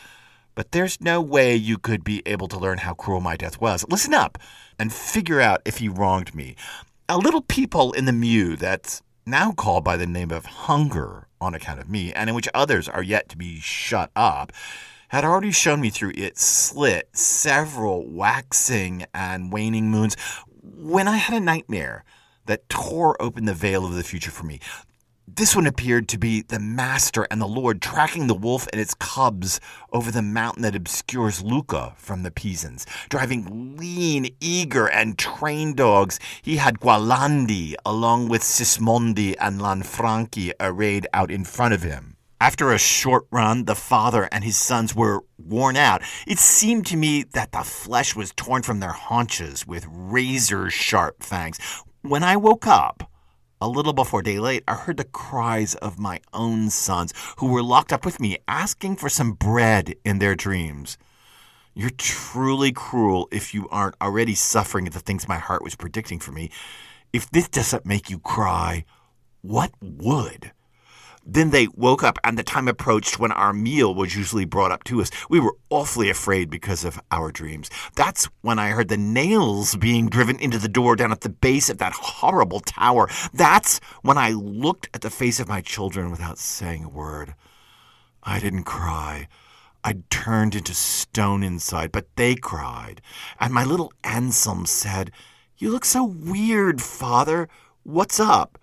But 0.56 0.72
there's 0.72 1.00
no 1.00 1.20
way 1.20 1.54
you 1.54 1.76
could 1.76 2.02
be 2.02 2.22
able 2.26 2.48
to 2.48 2.58
learn 2.58 2.78
how 2.78 2.94
cruel 2.94 3.20
my 3.20 3.36
death 3.36 3.60
was. 3.60 3.84
Listen 3.88 4.14
up 4.14 4.38
and 4.78 4.92
figure 4.92 5.40
out 5.40 5.60
if 5.64 5.78
he 5.78 5.88
wronged 5.88 6.34
me. 6.34 6.56
A 7.08 7.18
little 7.18 7.42
people 7.42 7.92
in 7.92 8.06
the 8.06 8.12
Mew 8.12 8.56
that's 8.56 9.02
now 9.26 9.52
called 9.52 9.84
by 9.84 9.96
the 9.96 10.06
name 10.06 10.30
of 10.30 10.46
hunger 10.46 11.28
on 11.40 11.54
account 11.54 11.78
of 11.78 11.90
me, 11.90 12.12
and 12.14 12.30
in 12.30 12.34
which 12.34 12.48
others 12.54 12.88
are 12.88 13.02
yet 13.02 13.28
to 13.28 13.36
be 13.36 13.60
shut 13.60 14.10
up, 14.16 14.50
had 15.08 15.24
already 15.24 15.52
shown 15.52 15.80
me 15.80 15.90
through 15.90 16.12
its 16.14 16.44
slit 16.44 17.08
several 17.12 18.08
waxing 18.08 19.04
and 19.12 19.52
waning 19.52 19.90
moons 19.90 20.16
when 20.62 21.06
I 21.06 21.16
had 21.16 21.36
a 21.36 21.44
nightmare 21.44 22.02
that 22.46 22.68
tore 22.68 23.20
open 23.20 23.44
the 23.44 23.54
veil 23.54 23.84
of 23.84 23.94
the 23.94 24.02
future 24.02 24.30
for 24.30 24.44
me. 24.44 24.60
This 25.28 25.56
one 25.56 25.66
appeared 25.66 26.08
to 26.10 26.18
be 26.18 26.42
the 26.42 26.60
master 26.60 27.26
and 27.32 27.40
the 27.40 27.48
lord 27.48 27.82
tracking 27.82 28.28
the 28.28 28.34
wolf 28.34 28.68
and 28.72 28.80
its 28.80 28.94
cubs 28.94 29.58
over 29.92 30.12
the 30.12 30.22
mountain 30.22 30.62
that 30.62 30.76
obscures 30.76 31.42
Lucca 31.42 31.94
from 31.96 32.22
the 32.22 32.30
Pisans. 32.30 32.86
Driving 33.08 33.76
lean, 33.76 34.28
eager, 34.40 34.86
and 34.86 35.18
trained 35.18 35.78
dogs, 35.78 36.20
he 36.42 36.58
had 36.58 36.78
Gualandi 36.78 37.74
along 37.84 38.28
with 38.28 38.42
Sismondi 38.42 39.34
and 39.40 39.60
Lanfranchi 39.60 40.52
arrayed 40.60 41.08
out 41.12 41.32
in 41.32 41.44
front 41.44 41.74
of 41.74 41.82
him. 41.82 42.16
After 42.40 42.70
a 42.70 42.78
short 42.78 43.26
run, 43.32 43.64
the 43.64 43.74
father 43.74 44.28
and 44.30 44.44
his 44.44 44.56
sons 44.56 44.94
were 44.94 45.24
worn 45.38 45.76
out. 45.76 46.02
It 46.28 46.38
seemed 46.38 46.86
to 46.86 46.96
me 46.96 47.24
that 47.32 47.50
the 47.50 47.64
flesh 47.64 48.14
was 48.14 48.32
torn 48.36 48.62
from 48.62 48.78
their 48.78 48.92
haunches 48.92 49.66
with 49.66 49.88
razor 49.90 50.70
sharp 50.70 51.24
fangs. 51.24 51.58
When 52.02 52.22
I 52.22 52.36
woke 52.36 52.68
up, 52.68 53.10
a 53.60 53.68
little 53.68 53.92
before 53.92 54.22
daylight, 54.22 54.64
I 54.68 54.74
heard 54.74 54.96
the 54.96 55.04
cries 55.04 55.74
of 55.76 55.98
my 55.98 56.20
own 56.32 56.70
sons, 56.70 57.12
who 57.38 57.48
were 57.48 57.62
locked 57.62 57.92
up 57.92 58.04
with 58.04 58.20
me, 58.20 58.38
asking 58.46 58.96
for 58.96 59.08
some 59.08 59.32
bread 59.32 59.94
in 60.04 60.18
their 60.18 60.34
dreams. 60.34 60.98
You're 61.74 61.90
truly 61.90 62.72
cruel 62.72 63.28
if 63.30 63.54
you 63.54 63.68
aren't 63.68 63.96
already 64.00 64.34
suffering 64.34 64.86
at 64.86 64.92
the 64.92 65.00
things 65.00 65.28
my 65.28 65.38
heart 65.38 65.62
was 65.62 65.74
predicting 65.74 66.20
for 66.20 66.32
me. 66.32 66.50
If 67.12 67.30
this 67.30 67.48
doesn't 67.48 67.86
make 67.86 68.10
you 68.10 68.18
cry, 68.18 68.84
what 69.42 69.72
would? 69.80 70.52
Then 71.28 71.50
they 71.50 71.66
woke 71.74 72.04
up, 72.04 72.18
and 72.22 72.38
the 72.38 72.44
time 72.44 72.68
approached 72.68 73.18
when 73.18 73.32
our 73.32 73.52
meal 73.52 73.92
was 73.92 74.14
usually 74.14 74.44
brought 74.44 74.70
up 74.70 74.84
to 74.84 75.00
us. 75.02 75.10
We 75.28 75.40
were 75.40 75.56
awfully 75.70 76.08
afraid 76.08 76.50
because 76.50 76.84
of 76.84 77.00
our 77.10 77.32
dreams. 77.32 77.68
That's 77.96 78.28
when 78.42 78.60
I 78.60 78.70
heard 78.70 78.88
the 78.88 78.96
nails 78.96 79.74
being 79.74 80.08
driven 80.08 80.38
into 80.38 80.58
the 80.58 80.68
door 80.68 80.94
down 80.94 81.10
at 81.10 81.22
the 81.22 81.28
base 81.28 81.68
of 81.68 81.78
that 81.78 81.92
horrible 81.92 82.60
tower. 82.60 83.08
That's 83.34 83.80
when 84.02 84.16
I 84.16 84.30
looked 84.30 84.88
at 84.94 85.00
the 85.00 85.10
face 85.10 85.40
of 85.40 85.48
my 85.48 85.60
children 85.60 86.12
without 86.12 86.38
saying 86.38 86.84
a 86.84 86.88
word. 86.88 87.34
I 88.22 88.38
didn't 88.38 88.64
cry. 88.64 89.26
I 89.82 89.98
turned 90.10 90.54
into 90.54 90.74
stone 90.74 91.42
inside, 91.42 91.90
but 91.90 92.06
they 92.14 92.36
cried. 92.36 93.00
And 93.40 93.52
my 93.52 93.64
little 93.64 93.92
Anselm 94.04 94.64
said, 94.66 95.10
You 95.58 95.70
look 95.70 95.84
so 95.84 96.04
weird, 96.04 96.80
father. 96.80 97.48
What's 97.82 98.20
up? 98.20 98.58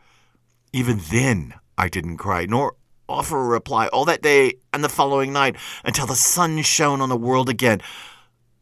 Even 0.72 1.00
then, 1.12 1.54
I 1.84 1.90
didn't 1.90 2.16
cry, 2.16 2.46
nor 2.46 2.78
offer 3.10 3.38
a 3.38 3.46
reply 3.46 3.88
all 3.88 4.06
that 4.06 4.22
day 4.22 4.54
and 4.72 4.82
the 4.82 4.88
following 4.88 5.34
night 5.34 5.58
until 5.84 6.06
the 6.06 6.16
sun 6.16 6.62
shone 6.62 7.02
on 7.02 7.10
the 7.10 7.18
world 7.18 7.50
again. 7.50 7.82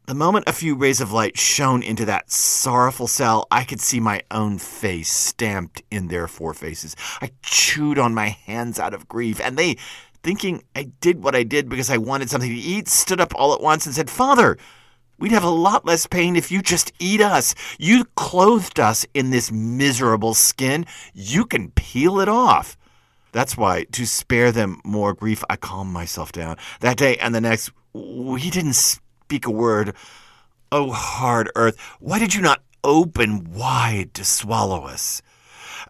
The 0.07 0.15
moment 0.15 0.49
a 0.49 0.53
few 0.53 0.73
rays 0.73 0.99
of 0.99 1.11
light 1.11 1.37
shone 1.37 1.83
into 1.83 2.03
that 2.05 2.31
sorrowful 2.31 3.05
cell, 3.05 3.45
I 3.51 3.63
could 3.63 3.79
see 3.79 3.99
my 3.99 4.23
own 4.31 4.57
face 4.57 5.11
stamped 5.11 5.83
in 5.91 6.07
their 6.07 6.27
four 6.27 6.55
faces. 6.55 6.95
I 7.21 7.29
chewed 7.43 7.99
on 7.99 8.15
my 8.15 8.29
hands 8.29 8.79
out 8.79 8.95
of 8.95 9.07
grief, 9.07 9.39
and 9.39 9.55
they, 9.55 9.77
thinking 10.23 10.63
I 10.75 10.89
did 10.99 11.23
what 11.23 11.35
I 11.35 11.43
did 11.43 11.69
because 11.69 11.91
I 11.91 11.97
wanted 11.97 12.31
something 12.31 12.49
to 12.49 12.55
eat, 12.55 12.87
stood 12.87 13.21
up 13.21 13.35
all 13.35 13.53
at 13.53 13.61
once 13.61 13.85
and 13.85 13.93
said, 13.93 14.09
Father, 14.09 14.57
We'd 15.19 15.33
have 15.33 15.43
a 15.43 15.49
lot 15.49 15.85
less 15.85 16.07
pain 16.07 16.35
if 16.35 16.51
you 16.51 16.63
just 16.63 16.91
eat 16.97 17.21
us. 17.21 17.53
You 17.77 18.05
clothed 18.15 18.79
us 18.79 19.05
in 19.13 19.29
this 19.29 19.51
miserable 19.51 20.33
skin. 20.33 20.87
You 21.13 21.45
can 21.45 21.69
peel 21.69 22.19
it 22.19 22.27
off. 22.27 22.75
That's 23.31 23.57
why, 23.57 23.85
to 23.91 24.05
spare 24.05 24.51
them 24.51 24.81
more 24.83 25.13
grief, 25.13 25.43
I 25.49 25.55
calmed 25.55 25.93
myself 25.93 26.31
down. 26.31 26.57
That 26.81 26.97
day 26.97 27.17
and 27.17 27.33
the 27.33 27.41
next, 27.41 27.71
we 27.93 28.49
didn't 28.49 28.75
speak 28.75 29.45
a 29.45 29.51
word. 29.51 29.95
Oh, 30.71 30.91
hard 30.91 31.49
earth, 31.55 31.77
why 31.99 32.19
did 32.19 32.33
you 32.33 32.41
not 32.41 32.63
open 32.83 33.51
wide 33.51 34.13
to 34.15 34.23
swallow 34.23 34.85
us? 34.85 35.21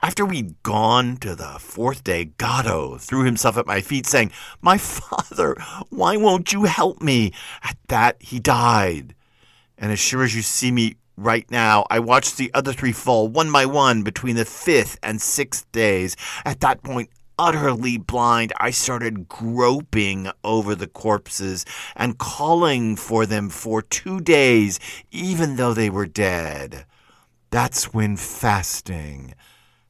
After 0.04 0.26
we'd 0.26 0.62
gone 0.64 1.18
to 1.18 1.36
the 1.36 1.58
fourth 1.60 2.04
day, 2.04 2.32
Gaddo 2.38 2.94
oh, 2.94 2.98
threw 2.98 3.24
himself 3.24 3.58
at 3.58 3.68
my 3.68 3.82
feet, 3.82 4.08
saying, 4.08 4.32
My 4.62 4.78
father, 4.80 5.56
why 5.90 6.18
won't 6.18 6.54
you 6.54 6.64
help 6.64 7.02
me? 7.02 7.34
At 7.64 7.78
that, 7.88 8.18
he 8.20 8.40
died. 8.40 9.16
And 9.78 9.92
as 9.92 10.00
sure 10.00 10.24
as 10.24 10.36
you 10.36 10.42
see 10.42 10.72
me 10.72 10.96
right 11.18 11.50
now, 11.52 11.86
I 11.90 12.00
watched 12.00 12.38
the 12.38 12.52
other 12.54 12.74
three 12.74 12.92
fall 12.92 13.28
one 13.28 13.52
by 13.52 13.66
one 13.66 14.02
between 14.04 14.36
the 14.36 14.46
fifth 14.46 14.98
and 15.04 15.22
sixth 15.22 15.72
days. 15.72 16.16
At 16.46 16.62
that 16.62 16.84
point, 16.84 17.10
utterly 17.38 17.98
blind, 17.98 18.54
I 18.58 18.72
started 18.72 19.28
groping 19.28 20.30
over 20.44 20.76
the 20.76 20.88
corpses 20.88 21.66
and 21.96 22.18
calling 22.18 22.96
for 22.96 23.26
them 23.26 23.50
for 23.50 23.82
two 23.82 24.20
days, 24.20 24.80
even 25.12 25.56
though 25.56 25.74
they 25.74 25.90
were 25.90 26.08
dead. 26.08 26.86
That's 27.50 27.94
when 27.94 28.16
fasting 28.18 29.34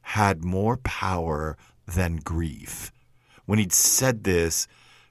had 0.00 0.44
more 0.44 0.76
power 0.78 1.56
than 1.86 2.16
grief. 2.16 2.92
When 3.46 3.58
he'd 3.58 3.72
said 3.72 4.24
this, 4.24 4.66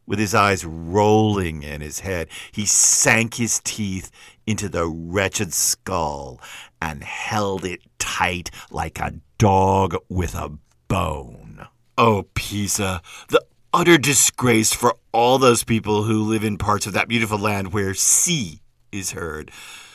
with 0.05 0.19
his 0.19 0.35
eyes 0.35 0.65
rolling 0.65 1.63
in 1.63 1.81
his 1.81 2.01
head, 2.01 2.27
he 2.51 2.65
sank 2.65 3.35
his 3.35 3.61
teeth 3.63 4.11
into 4.45 4.67
the 4.67 4.88
wretched 4.88 5.53
skull 5.53 6.41
and 6.81 7.03
held 7.03 7.63
it 7.63 7.81
tight 8.00 8.51
like 8.69 9.00
a 9.00 9.13
dog 9.38 9.95
with 10.09 10.35
a 10.35 10.51
bone. 10.88 11.67
Oh, 11.98 12.25
Pisa, 12.33 13.01
the 13.27 13.43
utter 13.74 13.98
disgrace 13.98 14.74
for 14.74 14.95
all 15.12 15.38
those 15.38 15.63
people 15.63 16.03
who 16.03 16.24
live 16.24 16.43
in 16.43 16.57
parts 16.57 16.88
of 16.88 16.93
that 16.93 17.10
beautiful 17.10 17.38
land 17.38 17.74
where 17.74 17.93
sea 17.93 18.62
is 18.91 19.12
heard. 19.12 19.51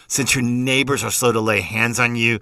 Since 0.07 0.35
your 0.35 0.45
neighbors 0.45 1.03
are 1.03 1.11
slow 1.11 1.33
to 1.33 1.41
lay 1.41 1.63
hands 1.63 1.99
on 1.99 2.15
you, 2.15 2.39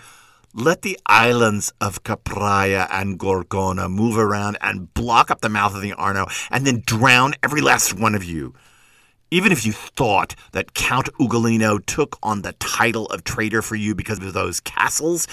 let 0.53 0.83
the 0.83 0.99
islands 1.07 1.73
of 1.81 2.03
Capraia 2.03 2.89
and 2.91 3.19
Gorgona 3.19 3.91
move 3.91 4.19
around 4.19 4.59
and 4.61 4.93
block 4.93 5.31
up 5.31 5.41
the 5.41 5.49
mouth 5.49 5.75
of 5.75 5.83
the 5.83 5.93
Arno 5.93 6.27
and 6.51 6.67
then 6.67 6.83
drown 6.85 7.35
every 7.43 7.61
last 7.61 7.95
one 7.95 8.15
of 8.15 8.23
you. 8.25 8.55
Even 9.31 9.51
if 9.51 9.65
you 9.65 9.73
thought 9.73 10.35
that 10.53 10.75
Count 10.75 11.09
Ugolino 11.19 11.85
took 11.87 12.19
on 12.23 12.43
the 12.43 12.53
title 12.55 13.07
of 13.07 13.25
traitor 13.25 13.63
for 13.63 13.77
you 13.77 13.95
because 13.95 14.19
of 14.19 14.33
those 14.33 14.61
castles, 14.61 15.27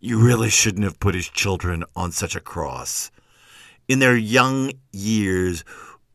you 0.00 0.18
really 0.18 0.50
shouldn't 0.50 0.84
have 0.84 1.00
put 1.00 1.14
his 1.14 1.28
children 1.28 1.84
on 1.96 2.12
such 2.12 2.36
a 2.36 2.40
cross. 2.40 3.10
In 3.90 3.98
their 3.98 4.16
young 4.16 4.70
years, 4.92 5.64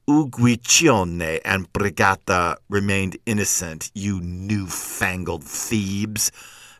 Uguccione 0.07 1.41
and 1.43 1.73
Brigata 1.73 2.55
remained 2.69 3.17
innocent, 3.25 3.91
you 3.93 4.21
newfangled 4.21 5.43
thieves, 5.43 6.31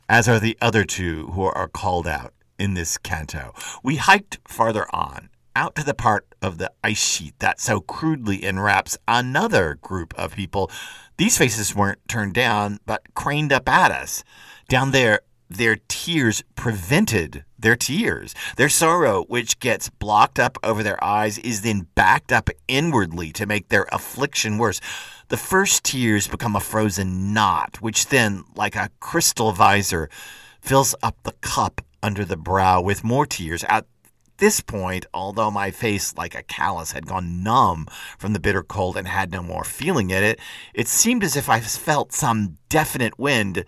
as 0.08 0.30
are 0.30 0.40
the 0.40 0.58
other 0.62 0.86
two 0.86 1.28
who 1.34 1.42
are 1.42 1.68
called 1.68 2.08
out 2.08 2.34
in 2.58 2.76
this 2.76 2.98
canto. 2.98 3.54
We 3.84 3.98
hiked 3.98 4.38
farther 4.48 4.88
on, 4.96 5.28
out 5.54 5.76
to 5.76 5.84
the 5.84 5.94
part 5.94 6.34
of 6.42 6.60
the 6.60 6.72
ice 6.82 7.04
sheet 7.04 7.34
that 7.40 7.60
so 7.60 7.82
crudely 7.82 8.46
enwraps 8.46 8.98
another 9.06 9.78
group 9.82 10.14
of 10.18 10.38
people. 10.38 10.72
These 11.18 11.38
faces 11.38 11.76
weren't 11.76 12.08
turned 12.08 12.36
down, 12.36 12.80
but 12.86 13.14
craned 13.16 13.52
up 13.52 13.68
at 13.68 13.92
us. 13.92 14.24
Down 14.70 14.92
there, 14.92 15.20
their 15.50 15.78
tears 15.88 16.44
prevented 16.56 17.46
their 17.58 17.76
tears. 17.76 18.34
Their 18.58 18.70
sorrow, 18.70 19.24
which 19.26 19.60
gets 19.60 19.90
blocked 19.90 20.40
up 20.40 20.58
over 20.64 20.84
their 20.84 21.02
eyes, 21.04 21.38
is 21.40 21.62
then 21.62 21.88
backed 21.96 22.32
up 22.32 22.50
inwardly 22.68 23.32
to 23.34 23.46
make 23.46 23.70
their 23.70 23.88
affliction 23.92 24.58
worse. 24.58 24.82
The 25.30 25.38
first 25.38 25.84
tears 25.84 26.28
become 26.28 26.56
a 26.56 26.60
frozen 26.60 27.34
knot, 27.34 27.82
which 27.82 28.08
then, 28.08 28.44
like 28.56 28.76
a 28.76 28.92
crystal 29.00 29.52
visor, 29.52 30.10
fills 30.62 30.96
up 31.02 31.18
the 31.24 31.34
cup 31.42 31.82
under 32.02 32.26
the 32.26 32.38
brow 32.38 32.82
with 32.82 33.04
more 33.04 33.26
tears. 33.26 33.64
At 33.68 33.86
this 34.38 34.62
point, 34.62 35.06
although 35.14 35.50
my 35.50 35.72
face 35.72 36.16
like 36.16 36.36
a 36.36 36.44
callus 36.44 36.92
had 36.92 37.08
gone 37.08 37.42
numb 37.42 37.88
from 38.18 38.34
the 38.34 38.40
bitter 38.40 38.64
cold 38.64 38.98
and 38.98 39.08
had 39.08 39.32
no 39.32 39.42
more 39.42 39.64
feeling 39.64 40.10
in 40.10 40.24
it, 40.24 40.40
it 40.74 40.88
seemed 40.88 41.24
as 41.24 41.36
if 41.36 41.50
I 41.50 41.60
felt 41.60 42.14
some 42.14 42.58
definite 42.70 43.18
wind. 43.18 43.66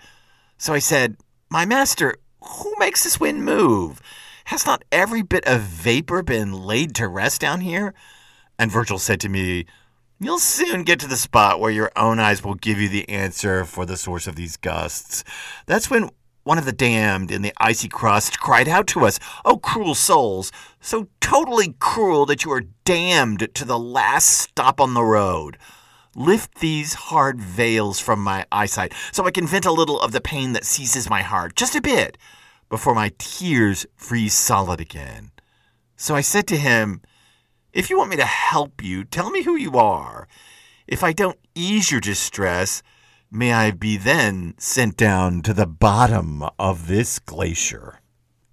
So 0.58 0.74
I 0.74 0.80
said, 0.80 1.18
My 1.50 1.66
master, 1.66 2.18
who 2.42 2.74
makes 2.78 3.06
this 3.06 3.22
wind 3.22 3.46
move? 3.46 4.02
Has 4.46 4.66
not 4.66 4.84
every 4.92 5.22
bit 5.22 5.46
of 5.48 5.62
vapor 5.62 6.22
been 6.22 6.52
laid 6.52 6.94
to 6.96 7.08
rest 7.08 7.40
down 7.40 7.62
here? 7.62 7.94
And 8.60 8.70
Virgil 8.70 9.00
said 9.00 9.22
to 9.22 9.30
me, 9.30 9.66
You'll 10.20 10.40
soon 10.40 10.84
get 10.84 11.00
to 11.00 11.08
the 11.08 11.16
spot 11.16 11.62
where 11.62 11.72
your 11.72 11.90
own 11.96 12.20
eyes 12.20 12.44
will 12.44 12.56
give 12.56 12.80
you 12.80 12.90
the 12.90 13.08
answer 13.08 13.64
for 13.64 13.86
the 13.86 13.96
source 13.96 14.28
of 14.28 14.36
these 14.36 14.58
gusts. 14.58 15.24
That's 15.68 15.90
when 15.90 16.10
one 16.44 16.58
of 16.58 16.66
the 16.66 16.74
damned 16.74 17.32
in 17.32 17.44
the 17.44 17.54
icy 17.60 17.88
crust 17.88 18.42
cried 18.42 18.68
out 18.68 18.88
to 18.88 19.06
us, 19.06 19.18
Oh, 19.46 19.58
cruel 19.58 19.96
souls, 19.96 20.52
so 20.82 21.08
totally 21.22 21.76
cruel 21.80 22.26
that 22.26 22.44
you 22.44 22.52
are 22.52 22.64
damned 22.84 23.54
to 23.54 23.64
the 23.64 23.80
last 23.80 24.28
stop 24.28 24.82
on 24.82 24.96
the 24.96 25.04
road. 25.04 25.58
Lift 26.20 26.56
these 26.62 26.96
hard 26.96 27.40
veils 27.40 28.00
from 28.00 28.24
my 28.24 28.44
eyesight 28.52 28.92
so 29.12 29.26
I 29.26 29.32
can 29.32 29.46
vent 29.46 29.68
a 29.68 29.72
little 29.72 30.02
of 30.02 30.14
the 30.14 30.20
pain 30.20 30.54
that 30.54 30.66
seizes 30.66 31.12
my 31.12 31.22
heart, 31.22 31.56
just 31.56 31.76
a 31.76 31.82
bit 31.82 32.18
before 32.70 32.96
my 32.96 33.12
tears 33.20 33.86
freeze 33.96 34.34
solid 34.34 34.82
again. 34.82 35.30
So 35.96 36.16
I 36.16 36.22
said 36.22 36.48
to 36.48 36.58
him, 36.58 37.04
If 37.72 37.92
you 37.92 38.00
want 38.00 38.10
me 38.10 38.16
to 38.16 38.26
help 38.26 38.84
you, 38.84 39.04
tell 39.04 39.30
me 39.30 39.44
who 39.44 39.56
you 39.56 39.74
are. 39.78 40.28
If 40.88 41.04
I 41.04 41.14
don't 41.14 41.38
ease 41.54 41.92
your 41.92 42.02
distress, 42.02 42.82
may 43.30 43.54
I 43.54 43.70
be 43.70 43.96
then 43.96 44.56
sent 44.58 44.98
down 44.98 45.44
to 45.44 45.54
the 45.54 45.68
bottom 45.68 46.44
of 46.58 46.88
this 46.88 47.20
glacier. 47.20 48.00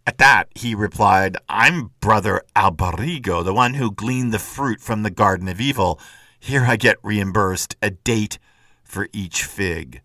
At 0.06 0.18
that, 0.18 0.48
he 0.54 0.74
replied, 0.74 1.38
I'm 1.48 1.92
Brother 2.00 2.42
Alberigo, 2.54 3.42
the 3.42 3.54
one 3.54 3.72
who 3.72 3.90
gleaned 3.90 4.34
the 4.34 4.38
fruit 4.38 4.82
from 4.82 5.02
the 5.02 5.10
Garden 5.10 5.48
of 5.48 5.62
Evil. 5.62 5.98
Here 6.44 6.66
I 6.66 6.76
get 6.76 6.98
reimbursed 7.02 7.74
a 7.80 7.88
date 7.88 8.38
for 8.82 9.08
each 9.14 9.44
fig. 9.44 10.02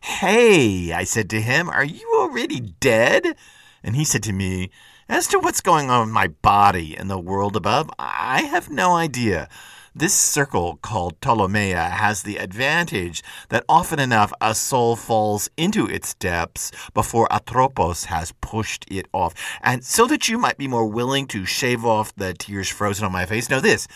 Hey, 0.00 0.90
I 0.90 1.04
said 1.04 1.28
to 1.28 1.40
him, 1.42 1.68
are 1.68 1.84
you 1.84 2.10
already 2.14 2.60
dead? 2.80 3.36
And 3.84 3.94
he 3.94 4.02
said 4.02 4.22
to 4.22 4.32
me, 4.32 4.70
As 5.06 5.26
to 5.26 5.38
what's 5.38 5.60
going 5.60 5.90
on 5.90 6.06
with 6.06 6.14
my 6.14 6.28
body 6.28 6.96
in 6.96 7.08
the 7.08 7.18
world 7.18 7.56
above, 7.56 7.90
I 7.98 8.40
have 8.44 8.70
no 8.70 8.94
idea. 8.96 9.50
This 9.94 10.14
circle 10.14 10.78
called 10.80 11.20
Ptolemaea 11.20 11.90
has 11.90 12.22
the 12.22 12.38
advantage 12.38 13.22
that 13.50 13.66
often 13.68 13.98
enough 13.98 14.32
a 14.40 14.54
soul 14.54 14.96
falls 14.96 15.50
into 15.58 15.86
its 15.86 16.14
depths 16.14 16.72
before 16.94 17.30
Atropos 17.30 18.06
has 18.06 18.32
pushed 18.40 18.86
it 18.90 19.08
off. 19.12 19.34
And 19.60 19.84
so 19.84 20.06
that 20.06 20.26
you 20.26 20.38
might 20.38 20.56
be 20.56 20.68
more 20.68 20.86
willing 20.86 21.26
to 21.26 21.44
shave 21.44 21.84
off 21.84 22.14
the 22.14 22.32
tears 22.32 22.70
frozen 22.70 23.04
on 23.04 23.12
my 23.12 23.26
face, 23.26 23.50
know 23.50 23.60
this. 23.60 23.86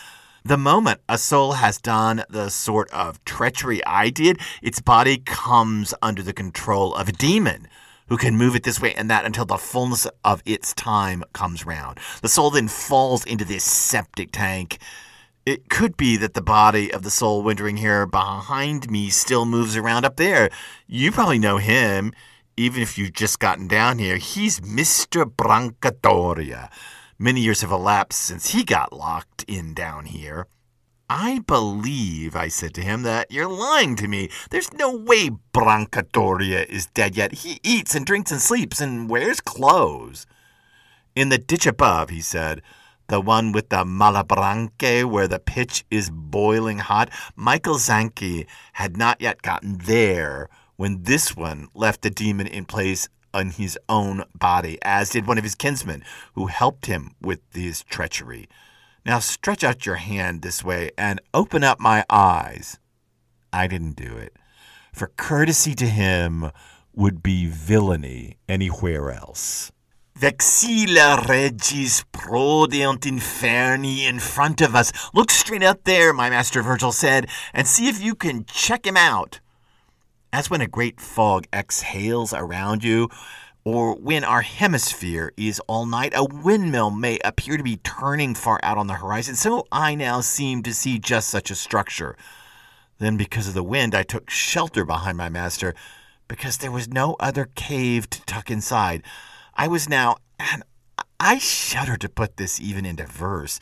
The 0.47 0.57
moment 0.57 1.00
a 1.09 1.19
soul 1.19 1.55
has 1.55 1.79
done 1.79 2.23
the 2.31 2.50
sort 2.50 2.88
of 2.93 3.25
treachery 3.25 3.85
I 3.85 4.11
did, 4.11 4.38
its 4.62 4.81
body 4.81 5.19
comes 5.19 5.93
under 6.00 6.23
the 6.23 6.33
control 6.33 6.95
of 6.95 7.09
a 7.09 7.12
demon 7.12 7.67
who 8.07 8.17
can 8.17 8.37
move 8.37 8.55
it 8.55 8.62
this 8.62 8.81
way 8.81 8.95
and 8.95 9.11
that 9.11 9.25
until 9.25 9.45
the 9.45 9.57
fullness 9.57 10.07
of 10.23 10.45
its 10.47 10.73
time 10.73 11.25
comes 11.33 11.67
round. 11.67 11.99
The 12.23 12.29
soul 12.29 12.50
then 12.50 12.69
falls 12.69 13.25
into 13.25 13.45
this 13.45 13.65
septic 13.65 14.31
tank. 14.31 14.79
It 15.45 15.69
could 15.69 15.97
be 15.97 16.17
that 16.19 16.35
the 16.35 16.43
body 16.43 16.93
of 16.93 17.03
the 17.03 17.11
soul 17.11 17.43
wintering 17.43 17.79
here 17.79 18.07
behind 18.07 18.88
me 18.88 19.11
still 19.11 19.47
moves 19.47 19.76
around 19.76 20.05
up 20.05 20.15
there. 20.15 20.50
You 20.87 21.11
probably 21.11 21.41
know 21.41 21.57
him, 21.57 22.12
even 22.57 22.83
if 22.83 22.97
you've 22.97 23.15
just 23.15 23.41
gotten 23.41 23.67
down 23.67 23.99
here. 23.99 24.17
He's 24.17 24.61
Mr. 24.61 25.29
Branca 25.29 25.91
Doria. 25.91 26.71
Many 27.19 27.41
years 27.41 27.63
have 27.63 27.71
elapsed 27.73 28.21
since 28.21 28.50
he 28.50 28.63
got 28.63 28.93
locked 28.93 29.43
in 29.49 29.73
down 29.73 30.05
here. 30.05 30.49
I 31.09 31.39
believe, 31.47 32.37
I 32.37 32.49
said 32.49 32.75
to 32.75 32.83
him, 32.83 33.05
that 33.05 33.31
you're 33.31 33.49
lying 33.49 33.97
to 33.97 34.09
me. 34.09 34.29
There's 34.50 34.71
no 34.75 34.95
way 34.95 35.31
Branca 35.52 36.02
Doria 36.02 36.65
is 36.65 36.87
dead 36.87 37.17
yet. 37.17 37.33
He 37.33 37.59
eats 37.63 37.95
and 37.95 38.05
drinks 38.05 38.33
and 38.33 38.41
sleeps 38.41 38.83
and 38.83 39.09
wears 39.09 39.41
clothes. 39.41 40.26
In 41.15 41.31
the 41.31 41.39
ditch 41.39 41.67
above, 41.67 42.11
he 42.11 42.21
said, 42.21 42.61
the 43.09 43.21
one 43.21 43.52
with 43.52 43.71
the 43.71 43.85
Malabranche 43.85 45.05
where 45.07 45.29
the 45.29 45.39
pitch 45.39 45.87
is 45.91 46.11
boiling 46.11 46.81
hot, 46.81 47.09
Michael 47.35 47.76
Zanche 47.76 48.47
had 48.75 48.99
not 48.99 49.23
yet 49.23 49.41
gotten 49.41 49.79
there 49.79 50.50
when 50.76 51.05
this 51.05 51.35
one 51.35 51.69
left 51.73 52.02
the 52.02 52.11
demon 52.11 52.47
in 52.47 52.67
place 52.67 53.09
on 53.32 53.50
his 53.50 53.78
own 53.89 54.25
body, 54.34 54.78
as 54.82 55.10
did 55.10 55.26
one 55.26 55.39
of 55.39 55.45
his 55.45 55.54
kinsmen 55.54 56.04
who 56.34 56.47
helped 56.47 56.86
him 56.86 57.15
with 57.21 57.41
his 57.52 57.84
treachery. 57.84 58.49
Now 59.04 59.19
stretch 59.19 59.62
out 59.62 59.86
your 59.86 59.97
hand 59.97 60.43
this 60.43 60.65
way 60.65 60.91
and 60.99 61.21
open 61.32 61.62
up 61.62 61.78
my 61.78 62.04
eyes. 62.10 62.78
I 63.52 63.67
didn't 63.67 63.97
do 63.97 64.17
it, 64.17 64.36
for 64.93 65.12
courtesy 65.17 65.75
to 65.76 65.86
him 65.86 66.50
would 66.93 67.23
be 67.23 67.47
villainy 67.47 68.39
anywhere 68.49 69.12
else. 69.12 69.71
Vexilla 70.19 71.28
regis 71.28 72.02
prodeunt 72.10 73.00
inferni 73.00 74.08
in 74.08 74.19
front 74.19 74.62
of 74.62 74.75
us. 74.75 74.91
Look 75.12 75.30
straight 75.30 75.62
up 75.62 75.84
there, 75.84 76.15
my 76.15 76.30
master 76.30 76.62
Virgil 76.62 76.91
said, 76.91 77.28
and 77.52 77.67
see 77.67 77.89
if 77.89 78.02
you 78.02 78.15
can 78.15 78.47
check 78.47 78.86
him 78.86 78.97
out 78.97 79.41
as 80.37 80.51
when 80.51 80.61
a 80.61 80.67
great 80.67 81.01
fog 81.01 81.47
exhales 81.51 82.35
around 82.35 82.85
you, 82.85 83.09
or 83.65 83.95
when 83.95 84.23
our 84.23 84.43
hemisphere 84.43 85.33
is 85.35 85.61
all 85.61 85.87
night, 85.87 86.13
a 86.15 86.23
windmill 86.23 86.91
may 86.91 87.19
appear 87.25 87.57
to 87.57 87.63
be 87.63 87.79
turning 87.79 88.35
far 88.35 88.61
out 88.63 88.77
on 88.77 88.87
the 88.87 88.93
horizon. 88.93 89.35
So 89.35 89.67
I 89.73 89.95
now 89.95 90.21
seem 90.21 90.63
to 90.65 90.75
see 90.75 90.99
just 90.99 91.31
such 91.31 91.51
a 91.51 91.55
structure. 91.55 92.19
Then, 92.99 93.17
because 93.17 93.49
of 93.49 93.55
the 93.55 93.63
wind, 93.63 93.95
I 93.95 94.03
took 94.03 94.29
shelter 94.29 94.85
behind 94.85 95.17
my 95.17 95.31
master, 95.31 95.75
because 96.29 96.59
there 96.59 96.71
was 96.71 96.87
no 96.87 97.17
other 97.19 97.49
cave 97.55 98.11
to 98.11 98.21
tuck 98.27 98.51
inside. 98.51 99.05
I 99.55 99.69
was 99.69 99.89
now, 99.89 100.17
and 100.39 100.63
I 101.19 101.39
shudder 101.39 101.97
to 101.97 102.11
put 102.11 102.37
this 102.37 102.61
even 102.61 102.85
into 102.85 103.07
verse, 103.07 103.59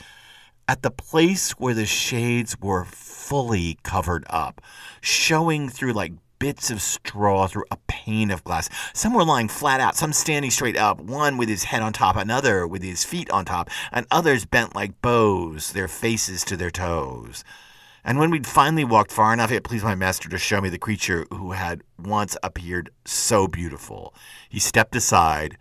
at 0.66 0.82
the 0.82 0.90
place 0.90 1.52
where 1.52 1.74
the 1.74 1.86
shades 1.86 2.58
were 2.60 2.84
fully 2.84 3.78
covered 3.84 4.24
up, 4.28 4.60
showing 5.00 5.68
through 5.68 5.92
like 5.92 6.14
bits 6.38 6.70
of 6.70 6.82
straw 6.82 7.46
through 7.46 7.64
a 7.70 7.78
pane 7.88 8.30
of 8.30 8.44
glass. 8.44 8.68
Some 8.92 9.14
were 9.14 9.24
lying 9.24 9.48
flat 9.48 9.80
out, 9.80 9.96
some 9.96 10.12
standing 10.12 10.50
straight 10.50 10.76
up, 10.76 11.00
one 11.00 11.36
with 11.36 11.48
his 11.48 11.64
head 11.64 11.82
on 11.82 11.92
top, 11.92 12.16
another 12.16 12.66
with 12.66 12.82
his 12.82 13.04
feet 13.04 13.30
on 13.30 13.44
top, 13.44 13.70
and 13.92 14.06
others 14.10 14.44
bent 14.44 14.74
like 14.74 15.00
bows, 15.00 15.72
their 15.72 15.88
faces 15.88 16.44
to 16.44 16.56
their 16.56 16.70
toes. 16.70 17.44
And 18.04 18.18
when 18.18 18.30
we'd 18.30 18.46
finally 18.46 18.84
walked 18.84 19.10
far 19.10 19.32
enough, 19.32 19.50
it 19.50 19.64
pleased 19.64 19.84
my 19.84 19.94
master 19.94 20.28
to 20.28 20.36
show 20.36 20.60
me 20.60 20.68
the 20.68 20.78
creature 20.78 21.26
who 21.30 21.52
had 21.52 21.82
once 21.98 22.36
appeared 22.42 22.90
so 23.06 23.48
beautiful. 23.48 24.14
He 24.50 24.58
stepped 24.58 24.94
aside, 24.94 25.56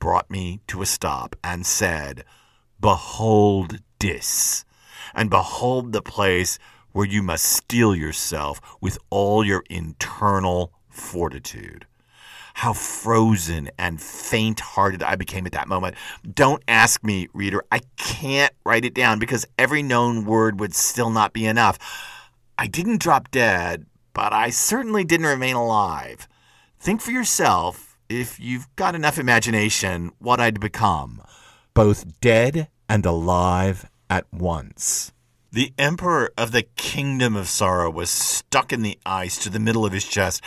brought 0.00 0.28
me 0.28 0.60
to 0.66 0.82
a 0.82 0.86
stop, 0.86 1.36
and 1.44 1.64
said, 1.64 2.24
Behold 2.80 3.78
this, 4.00 4.64
and 5.14 5.30
behold 5.30 5.92
the 5.92 6.02
place 6.02 6.58
where 6.94 7.06
you 7.06 7.22
must 7.22 7.44
steel 7.44 7.94
yourself 7.94 8.60
with 8.80 8.96
all 9.10 9.44
your 9.44 9.64
internal 9.68 10.72
fortitude. 10.88 11.86
How 12.54 12.72
frozen 12.72 13.68
and 13.76 14.00
faint 14.00 14.60
hearted 14.60 15.02
I 15.02 15.16
became 15.16 15.44
at 15.44 15.52
that 15.52 15.66
moment. 15.66 15.96
Don't 16.22 16.62
ask 16.68 17.02
me, 17.02 17.26
reader. 17.34 17.64
I 17.72 17.80
can't 17.96 18.52
write 18.64 18.84
it 18.84 18.94
down 18.94 19.18
because 19.18 19.44
every 19.58 19.82
known 19.82 20.24
word 20.24 20.60
would 20.60 20.72
still 20.72 21.10
not 21.10 21.32
be 21.32 21.46
enough. 21.46 21.80
I 22.56 22.68
didn't 22.68 23.02
drop 23.02 23.32
dead, 23.32 23.86
but 24.12 24.32
I 24.32 24.50
certainly 24.50 25.02
didn't 25.02 25.26
remain 25.26 25.56
alive. 25.56 26.28
Think 26.78 27.00
for 27.00 27.10
yourself, 27.10 27.98
if 28.08 28.38
you've 28.38 28.68
got 28.76 28.94
enough 28.94 29.18
imagination, 29.18 30.12
what 30.20 30.38
I'd 30.38 30.60
become, 30.60 31.22
both 31.74 32.20
dead 32.20 32.68
and 32.88 33.04
alive 33.04 33.90
at 34.08 34.32
once. 34.32 35.12
The 35.54 35.72
emperor 35.78 36.32
of 36.36 36.50
the 36.50 36.64
kingdom 36.64 37.36
of 37.36 37.46
sorrow 37.46 37.88
was 37.88 38.10
stuck 38.10 38.72
in 38.72 38.82
the 38.82 38.98
ice 39.06 39.38
to 39.38 39.48
the 39.48 39.60
middle 39.60 39.86
of 39.86 39.92
his 39.92 40.04
chest. 40.04 40.42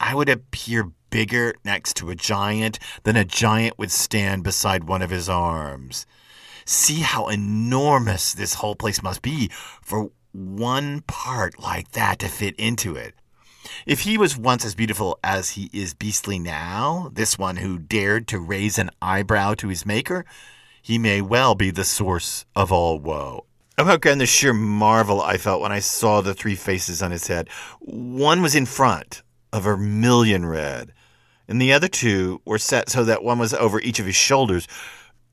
I 0.00 0.14
would 0.14 0.30
appear 0.30 0.90
bigger 1.10 1.54
next 1.66 1.96
to 1.96 2.08
a 2.08 2.14
giant 2.14 2.78
than 3.02 3.14
a 3.14 3.26
giant 3.26 3.78
would 3.78 3.90
stand 3.90 4.42
beside 4.42 4.84
one 4.84 5.02
of 5.02 5.10
his 5.10 5.28
arms. 5.28 6.06
See 6.64 7.00
how 7.00 7.28
enormous 7.28 8.32
this 8.32 8.54
whole 8.54 8.74
place 8.74 9.02
must 9.02 9.20
be 9.20 9.50
for 9.82 10.10
one 10.32 11.02
part 11.02 11.60
like 11.60 11.92
that 11.92 12.18
to 12.20 12.28
fit 12.28 12.56
into 12.56 12.96
it. 12.96 13.14
If 13.84 14.00
he 14.00 14.16
was 14.16 14.34
once 14.34 14.64
as 14.64 14.74
beautiful 14.74 15.18
as 15.22 15.50
he 15.50 15.68
is 15.74 15.92
beastly 15.92 16.38
now, 16.38 17.10
this 17.12 17.36
one 17.36 17.56
who 17.56 17.78
dared 17.78 18.26
to 18.28 18.40
raise 18.40 18.78
an 18.78 18.88
eyebrow 19.02 19.52
to 19.56 19.68
his 19.68 19.84
maker, 19.84 20.24
he 20.80 20.96
may 20.96 21.20
well 21.20 21.54
be 21.54 21.70
the 21.70 21.84
source 21.84 22.46
of 22.56 22.72
all 22.72 22.98
woe. 22.98 23.44
And 23.82 24.20
the 24.20 24.26
sheer 24.26 24.52
marvel 24.52 25.20
I 25.20 25.38
felt 25.38 25.60
when 25.60 25.72
I 25.72 25.80
saw 25.80 26.20
the 26.20 26.34
three 26.34 26.54
faces 26.54 27.02
on 27.02 27.10
his 27.10 27.26
head. 27.26 27.48
One 27.80 28.40
was 28.40 28.54
in 28.54 28.64
front, 28.64 29.22
a 29.52 29.60
vermilion 29.60 30.46
red, 30.46 30.92
and 31.48 31.60
the 31.60 31.72
other 31.72 31.88
two 31.88 32.40
were 32.44 32.58
set 32.58 32.88
so 32.88 33.04
that 33.04 33.24
one 33.24 33.40
was 33.40 33.52
over 33.52 33.80
each 33.80 33.98
of 33.98 34.06
his 34.06 34.14
shoulders, 34.14 34.68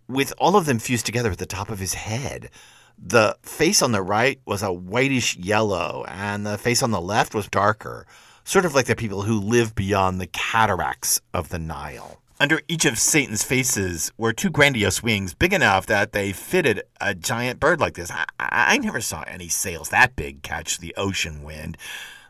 with 0.07 0.33
all 0.39 0.55
of 0.55 0.65
them 0.65 0.79
fused 0.79 1.05
together 1.05 1.29
at 1.29 1.38
the 1.38 1.45
top 1.45 1.69
of 1.69 1.77
his 1.77 1.93
head. 1.93 2.49
The 2.97 3.38
face 3.43 3.83
on 3.83 3.91
the 3.91 4.01
right 4.01 4.41
was 4.45 4.63
a 4.63 4.73
whitish 4.73 5.38
yellow, 5.38 6.03
and 6.07 6.43
the 6.45 6.57
face 6.57 6.81
on 6.81 6.89
the 6.89 6.99
left 6.99 7.35
was 7.35 7.47
darker, 7.47 8.07
sort 8.43 8.65
of 8.65 8.73
like 8.73 8.88
the 8.88 8.95
people 8.95 9.21
who 9.21 9.39
live 9.39 9.75
beyond 9.75 10.19
the 10.19 10.27
cataracts 10.27 11.21
of 11.35 11.49
the 11.49 11.59
Nile. 11.59 12.19
Under 12.41 12.62
each 12.69 12.86
of 12.86 12.97
Satan's 12.97 13.43
faces 13.43 14.13
were 14.17 14.32
two 14.32 14.49
grandiose 14.49 15.04
wings, 15.04 15.34
big 15.34 15.52
enough 15.52 15.86
that 15.88 16.13
they 16.13 16.32
fitted 16.32 16.84
a 17.02 17.13
giant 17.13 17.60
bird 17.60 17.82
like 17.82 17.95
this. 17.95 18.10
I, 18.10 18.25
I 18.39 18.78
never 18.78 19.02
saw 19.02 19.23
any 19.23 19.49
sails 19.49 19.89
that 19.89 20.15
big 20.15 20.41
catch 20.41 20.78
the 20.78 20.95
ocean 20.95 21.43
wind. 21.43 21.78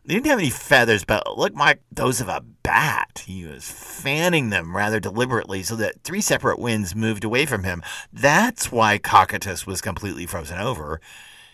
They 0.04 0.16
didn't 0.16 0.26
have 0.26 0.40
any 0.40 0.50
feathers, 0.50 1.06
but 1.06 1.38
looked 1.38 1.58
like 1.58 1.84
those 1.92 2.22
of 2.22 2.28
a 2.28 2.44
bat. 2.64 3.24
He 3.28 3.46
was 3.46 3.70
fanning 3.70 4.50
them 4.50 4.76
rather 4.76 5.00
deliberately 5.00 5.62
so 5.62 5.76
that 5.76 6.02
three 6.04 6.22
separate 6.22 6.58
winds 6.58 6.96
moved 6.96 7.24
away 7.24 7.46
from 7.46 7.64
him. 7.64 7.84
That's 8.12 8.72
why 8.72 8.98
Cocytus 8.98 9.68
was 9.68 9.80
completely 9.80 10.26
frozen 10.26 10.58
over. 10.58 11.00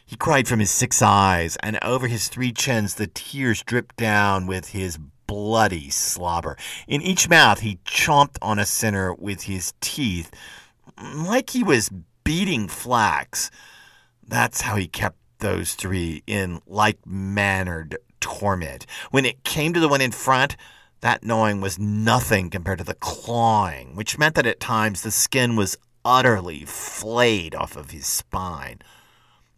He 0.06 0.16
cried 0.16 0.48
from 0.48 0.62
his 0.62 0.72
six 0.72 1.02
eyes, 1.02 1.58
and 1.62 1.78
over 1.82 2.08
his 2.08 2.30
three 2.30 2.54
chins 2.54 2.94
the 2.94 3.08
tears 3.08 3.64
dripped 3.64 3.98
down 3.98 4.48
with 4.48 4.70
his 4.70 4.98
bloody 5.28 5.90
slobber. 5.90 6.58
In 6.88 7.02
each 7.02 7.30
mouth, 7.30 7.60
he 7.60 7.80
chomped 7.86 8.38
on 8.42 8.60
a 8.60 8.66
sinner 8.66 9.14
with 9.14 9.44
his 9.44 9.74
teeth, 9.82 10.32
like 11.16 11.52
he 11.52 11.64
was 11.64 11.90
beating 12.24 12.68
flax. 12.68 13.52
That's 14.28 14.62
how 14.62 14.76
he 14.76 14.88
kept 14.88 15.18
those 15.40 15.74
three 15.74 16.24
in 16.26 16.62
like 16.66 16.98
mannered 17.06 17.98
torment. 18.20 18.86
When 19.12 19.26
it 19.26 19.44
came 19.44 19.74
to 19.74 19.80
the 19.80 19.90
one 19.90 20.02
in 20.02 20.12
front, 20.12 20.56
that 21.02 21.24
gnawing 21.24 21.62
was 21.62 21.78
nothing 21.78 22.50
compared 22.50 22.80
to 22.80 22.84
the 22.84 22.96
clawing, 22.96 23.96
which 23.96 24.18
meant 24.18 24.36
that 24.36 24.48
at 24.48 24.60
times 24.60 25.02
the 25.02 25.12
skin 25.12 25.56
was 25.56 25.78
utterly 26.04 26.66
flayed 26.66 27.54
off 27.54 27.76
of 27.76 27.92
his 27.92 28.08
spine. 28.08 28.80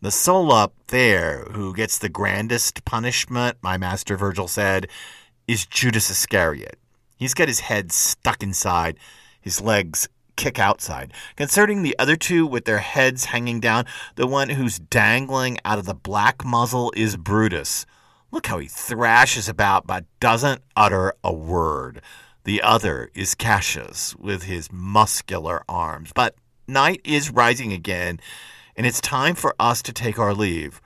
The 0.02 0.12
soul 0.12 0.52
up 0.52 0.74
there 0.88 1.46
who 1.54 1.74
gets 1.74 1.98
the 1.98 2.10
grandest 2.10 2.86
punishment, 2.86 3.58
my 3.62 3.78
master 3.78 4.16
Virgil 4.16 4.48
said, 4.48 4.88
is 5.48 5.66
Judas 5.66 6.10
Iscariot. 6.10 6.78
He's 7.18 7.34
got 7.34 7.48
his 7.48 7.62
head 7.62 7.92
stuck 7.92 8.44
inside, 8.44 8.98
his 9.42 9.62
legs 9.62 10.10
kick 10.36 10.60
outside. 10.60 11.14
Concerning 11.36 11.82
the 11.82 11.96
other 11.98 12.16
two 12.16 12.46
with 12.46 12.66
their 12.66 12.78
heads 12.78 13.26
hanging 13.26 13.60
down, 13.60 13.86
the 14.16 14.28
one 14.28 14.50
who's 14.50 14.80
dangling 14.80 15.58
out 15.66 15.80
of 15.80 15.86
the 15.86 15.96
black 15.96 16.46
muzzle 16.46 16.94
is 16.96 17.18
Brutus. 17.18 17.86
Look 18.32 18.48
how 18.48 18.60
he 18.60 18.68
thrashes 18.68 19.50
about 19.50 19.88
but 19.88 20.06
doesn't 20.20 20.62
utter 20.76 21.14
a 21.24 21.34
word. 21.34 22.02
The 22.44 22.62
other 22.62 23.10
is 23.14 23.36
Cassius 23.36 24.16
with 24.16 24.44
his 24.44 24.72
muscular 24.72 25.64
arms. 25.68 26.12
But 26.14 26.36
night 26.68 27.02
is 27.04 27.32
rising 27.32 27.74
again, 27.74 28.20
and 28.76 28.86
it's 28.86 29.02
time 29.02 29.36
for 29.36 29.56
us 29.60 29.82
to 29.84 29.94
take 29.94 30.20
our 30.20 30.34
leave, 30.34 30.82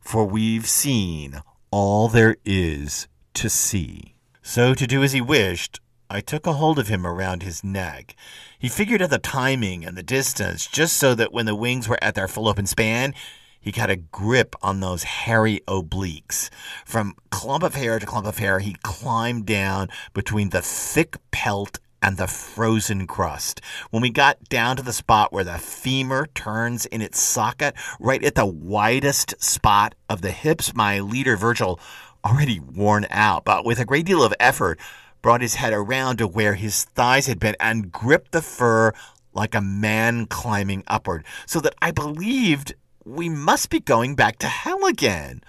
for 0.00 0.24
we've 0.24 0.66
seen 0.66 1.42
all 1.70 2.08
there 2.08 2.36
is 2.44 3.08
to 3.34 3.48
see. 3.48 4.14
So, 4.42 4.74
to 4.74 4.86
do 4.86 5.02
as 5.02 5.12
he 5.12 5.20
wished, 5.20 5.80
I 6.10 6.20
took 6.20 6.46
a 6.46 6.52
hold 6.52 6.78
of 6.78 6.88
him 6.88 7.06
around 7.06 7.42
his 7.42 7.64
neck. 7.64 8.14
He 8.58 8.68
figured 8.68 9.00
out 9.00 9.10
the 9.10 9.18
timing 9.18 9.84
and 9.84 9.96
the 9.96 10.02
distance 10.02 10.66
just 10.66 10.96
so 10.98 11.14
that 11.14 11.32
when 11.32 11.46
the 11.46 11.54
wings 11.54 11.88
were 11.88 11.98
at 12.02 12.14
their 12.14 12.28
full 12.28 12.48
open 12.48 12.66
span, 12.66 13.14
he 13.58 13.70
got 13.72 13.90
a 13.90 13.96
grip 13.96 14.56
on 14.60 14.80
those 14.80 15.04
hairy 15.04 15.60
obliques. 15.68 16.50
From 16.84 17.14
clump 17.30 17.62
of 17.62 17.76
hair 17.76 17.98
to 17.98 18.04
clump 18.04 18.26
of 18.26 18.38
hair, 18.38 18.58
he 18.58 18.76
climbed 18.82 19.46
down 19.46 19.88
between 20.12 20.50
the 20.50 20.60
thick 20.60 21.16
pelt 21.30 21.78
and 22.02 22.16
the 22.16 22.26
frozen 22.26 23.06
crust. 23.06 23.60
When 23.90 24.02
we 24.02 24.10
got 24.10 24.48
down 24.48 24.76
to 24.76 24.82
the 24.82 24.92
spot 24.92 25.32
where 25.32 25.44
the 25.44 25.58
femur 25.58 26.26
turns 26.34 26.84
in 26.86 27.00
its 27.00 27.20
socket, 27.20 27.74
right 28.00 28.22
at 28.24 28.34
the 28.34 28.44
widest 28.44 29.40
spot 29.42 29.94
of 30.10 30.20
the 30.20 30.32
hips, 30.32 30.74
my 30.74 30.98
leader 30.98 31.36
Virgil, 31.36 31.78
already 32.24 32.60
worn 32.60 33.06
out, 33.10 33.44
but 33.44 33.64
with 33.64 33.78
a 33.78 33.84
great 33.84 34.06
deal 34.06 34.22
of 34.22 34.34
effort, 34.38 34.78
brought 35.22 35.40
his 35.40 35.56
head 35.56 35.72
around 35.72 36.16
to 36.18 36.26
where 36.26 36.54
his 36.54 36.84
thighs 36.84 37.26
had 37.26 37.38
been 37.38 37.56
and 37.60 37.92
gripped 37.92 38.32
the 38.32 38.42
fur 38.42 38.92
like 39.32 39.54
a 39.54 39.60
man 39.60 40.26
climbing 40.26 40.84
upward, 40.86 41.24
so 41.46 41.60
that 41.60 41.74
I 41.80 41.90
believed 41.90 42.74
we 43.04 43.28
must 43.28 43.70
be 43.70 43.80
going 43.80 44.14
back 44.14 44.38
to 44.38 44.46
hell 44.46 44.84
again. 44.86 45.42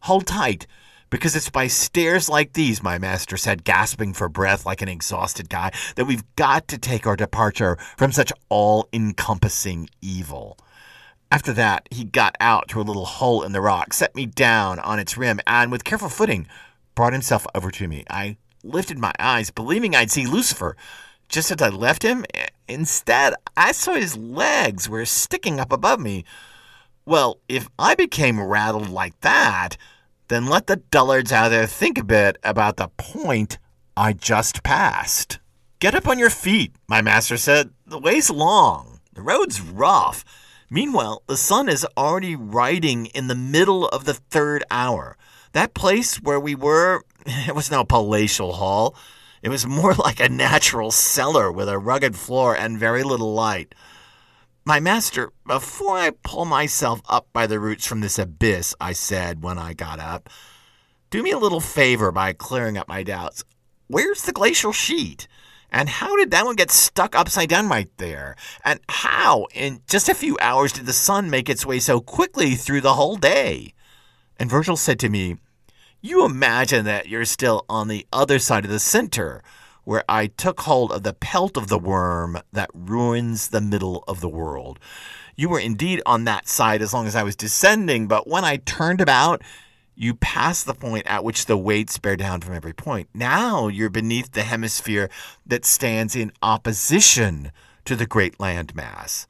Hold 0.00 0.26
tight, 0.26 0.66
because 1.10 1.34
it's 1.36 1.48
by 1.48 1.66
stairs 1.68 2.28
like 2.28 2.52
these, 2.52 2.82
my 2.82 2.98
master 2.98 3.36
said, 3.36 3.64
gasping 3.64 4.12
for 4.12 4.28
breath 4.28 4.66
like 4.66 4.82
an 4.82 4.88
exhausted 4.88 5.48
guy, 5.48 5.72
that 5.96 6.04
we've 6.06 6.24
got 6.36 6.68
to 6.68 6.78
take 6.78 7.06
our 7.06 7.16
departure 7.16 7.78
from 7.96 8.12
such 8.12 8.32
all 8.48 8.88
encompassing 8.92 9.88
evil. 10.02 10.58
After 11.30 11.52
that, 11.52 11.88
he 11.90 12.04
got 12.04 12.36
out 12.40 12.70
through 12.70 12.82
a 12.82 12.84
little 12.84 13.04
hole 13.04 13.42
in 13.42 13.52
the 13.52 13.60
rock, 13.60 13.92
set 13.92 14.14
me 14.14 14.24
down 14.24 14.78
on 14.78 14.98
its 14.98 15.18
rim, 15.18 15.40
and 15.46 15.70
with 15.70 15.84
careful 15.84 16.08
footing, 16.08 16.46
brought 16.94 17.12
himself 17.12 17.46
over 17.54 17.70
to 17.70 17.86
me. 17.86 18.04
I 18.08 18.38
lifted 18.64 18.98
my 18.98 19.12
eyes, 19.18 19.50
believing 19.50 19.94
I'd 19.94 20.10
see 20.10 20.26
Lucifer. 20.26 20.76
Just 21.28 21.50
as 21.50 21.60
I 21.60 21.68
left 21.68 22.02
him, 22.02 22.24
eh, 22.32 22.46
instead, 22.66 23.34
I 23.56 23.72
saw 23.72 23.94
his 23.94 24.16
legs 24.16 24.88
were 24.88 25.04
sticking 25.04 25.60
up 25.60 25.70
above 25.70 26.00
me. 26.00 26.24
Well, 27.04 27.40
if 27.48 27.68
I 27.78 27.94
became 27.94 28.40
rattled 28.40 28.88
like 28.88 29.20
that, 29.20 29.76
then 30.28 30.46
let 30.46 30.66
the 30.66 30.76
dullards 30.76 31.32
out 31.32 31.50
there 31.50 31.66
think 31.66 31.98
a 31.98 32.04
bit 32.04 32.38
about 32.42 32.78
the 32.78 32.88
point 32.96 33.58
I 33.96 34.14
just 34.14 34.62
passed. 34.62 35.38
Get 35.80 35.94
up 35.94 36.08
on 36.08 36.18
your 36.18 36.30
feet, 36.30 36.74
my 36.86 37.02
master 37.02 37.36
said. 37.36 37.70
The 37.86 37.98
way's 37.98 38.30
long, 38.30 39.00
the 39.12 39.22
road's 39.22 39.60
rough. 39.60 40.24
Meanwhile, 40.70 41.22
the 41.26 41.36
sun 41.36 41.68
is 41.68 41.86
already 41.96 42.36
riding 42.36 43.06
in 43.06 43.28
the 43.28 43.34
middle 43.34 43.88
of 43.88 44.04
the 44.04 44.14
third 44.14 44.64
hour. 44.70 45.16
That 45.52 45.74
place 45.74 46.16
where 46.16 46.40
we 46.40 46.54
were, 46.54 47.02
it 47.26 47.54
was 47.54 47.70
no 47.70 47.84
palatial 47.84 48.54
hall. 48.54 48.94
It 49.42 49.48
was 49.48 49.66
more 49.66 49.94
like 49.98 50.20
a 50.20 50.28
natural 50.28 50.90
cellar 50.90 51.50
with 51.50 51.68
a 51.68 51.78
rugged 51.78 52.16
floor 52.16 52.54
and 52.56 52.78
very 52.78 53.02
little 53.02 53.32
light. 53.32 53.74
My 54.64 54.80
master, 54.80 55.32
before 55.46 55.96
I 55.96 56.10
pull 56.10 56.44
myself 56.44 57.00
up 57.08 57.28
by 57.32 57.46
the 57.46 57.58
roots 57.58 57.86
from 57.86 58.00
this 58.00 58.18
abyss, 58.18 58.74
I 58.78 58.92
said 58.92 59.42
when 59.42 59.56
I 59.56 59.72
got 59.72 59.98
up, 59.98 60.28
do 61.08 61.22
me 61.22 61.30
a 61.30 61.38
little 61.38 61.60
favor 61.60 62.12
by 62.12 62.34
clearing 62.34 62.76
up 62.76 62.86
my 62.86 63.02
doubts. 63.02 63.42
Where's 63.86 64.22
the 64.22 64.32
glacial 64.32 64.72
sheet? 64.72 65.26
And 65.70 65.88
how 65.88 66.16
did 66.16 66.30
that 66.30 66.44
one 66.44 66.56
get 66.56 66.70
stuck 66.70 67.14
upside 67.14 67.48
down 67.48 67.68
right 67.68 67.90
there? 67.98 68.36
And 68.64 68.80
how, 68.88 69.46
in 69.54 69.82
just 69.86 70.08
a 70.08 70.14
few 70.14 70.38
hours, 70.40 70.72
did 70.72 70.86
the 70.86 70.92
sun 70.92 71.30
make 71.30 71.48
its 71.48 71.66
way 71.66 71.78
so 71.78 72.00
quickly 72.00 72.54
through 72.54 72.80
the 72.80 72.94
whole 72.94 73.16
day? 73.16 73.74
And 74.38 74.48
Virgil 74.48 74.76
said 74.76 74.98
to 75.00 75.08
me, 75.08 75.36
You 76.00 76.24
imagine 76.24 76.84
that 76.86 77.08
you're 77.08 77.24
still 77.24 77.64
on 77.68 77.88
the 77.88 78.06
other 78.12 78.38
side 78.38 78.64
of 78.64 78.70
the 78.70 78.78
center, 78.78 79.42
where 79.84 80.04
I 80.08 80.28
took 80.28 80.60
hold 80.60 80.92
of 80.92 81.02
the 81.02 81.14
pelt 81.14 81.56
of 81.56 81.68
the 81.68 81.78
worm 81.78 82.40
that 82.52 82.70
ruins 82.72 83.48
the 83.48 83.60
middle 83.60 84.04
of 84.06 84.20
the 84.20 84.28
world. 84.28 84.78
You 85.36 85.48
were 85.48 85.60
indeed 85.60 86.02
on 86.04 86.24
that 86.24 86.48
side 86.48 86.82
as 86.82 86.92
long 86.92 87.06
as 87.06 87.14
I 87.14 87.22
was 87.22 87.36
descending, 87.36 88.06
but 88.06 88.26
when 88.26 88.44
I 88.44 88.56
turned 88.56 89.00
about, 89.00 89.42
you 89.98 90.14
pass 90.14 90.62
the 90.62 90.74
point 90.74 91.04
at 91.08 91.24
which 91.24 91.46
the 91.46 91.56
weights 91.56 91.98
bear 91.98 92.16
down 92.16 92.40
from 92.40 92.54
every 92.54 92.72
point. 92.72 93.08
Now 93.12 93.66
you're 93.66 93.90
beneath 93.90 94.30
the 94.30 94.44
hemisphere 94.44 95.10
that 95.44 95.64
stands 95.64 96.14
in 96.14 96.30
opposition 96.40 97.50
to 97.84 97.96
the 97.96 98.06
great 98.06 98.38
land 98.38 98.76
mass. 98.76 99.26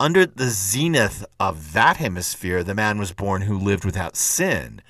Under 0.00 0.24
the 0.24 0.48
zenith 0.48 1.26
of 1.38 1.74
that 1.74 1.98
hemisphere, 1.98 2.64
the 2.64 2.74
man 2.74 2.98
was 2.98 3.12
born 3.12 3.42
who 3.42 3.58
lived 3.58 3.84
without 3.84 4.16
sin. 4.16 4.80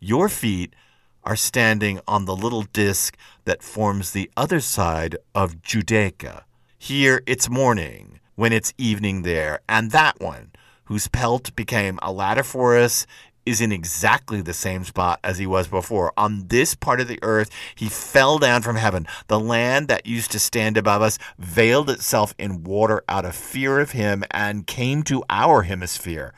Your 0.00 0.28
feet 0.28 0.74
are 1.22 1.36
standing 1.36 2.00
on 2.08 2.24
the 2.24 2.36
little 2.36 2.62
disk 2.62 3.16
that 3.44 3.62
forms 3.62 4.10
the 4.10 4.28
other 4.36 4.58
side 4.58 5.16
of 5.36 5.62
Judecca. 5.62 6.42
Here 6.76 7.22
it's 7.26 7.48
morning 7.48 8.18
when 8.34 8.52
it's 8.52 8.74
evening 8.76 9.22
there, 9.22 9.60
and 9.68 9.92
that 9.92 10.20
one, 10.20 10.50
whose 10.86 11.08
pelt 11.08 11.54
became 11.54 11.98
a 12.02 12.12
ladder 12.12 12.42
for 12.42 12.76
us, 12.76 13.06
is 13.46 13.60
in 13.60 13.72
exactly 13.72 14.40
the 14.40 14.52
same 14.52 14.84
spot 14.84 15.20
as 15.22 15.38
he 15.38 15.46
was 15.46 15.68
before. 15.68 16.12
On 16.16 16.46
this 16.48 16.74
part 16.74 17.00
of 17.00 17.08
the 17.08 17.18
earth, 17.22 17.50
he 17.74 17.88
fell 17.88 18.38
down 18.38 18.62
from 18.62 18.76
heaven. 18.76 19.06
The 19.28 19.40
land 19.40 19.88
that 19.88 20.06
used 20.06 20.30
to 20.32 20.38
stand 20.38 20.76
above 20.76 21.02
us 21.02 21.18
veiled 21.38 21.90
itself 21.90 22.34
in 22.38 22.64
water 22.64 23.02
out 23.08 23.24
of 23.24 23.34
fear 23.34 23.80
of 23.80 23.92
him 23.92 24.24
and 24.30 24.66
came 24.66 25.02
to 25.04 25.24
our 25.28 25.62
hemisphere. 25.62 26.32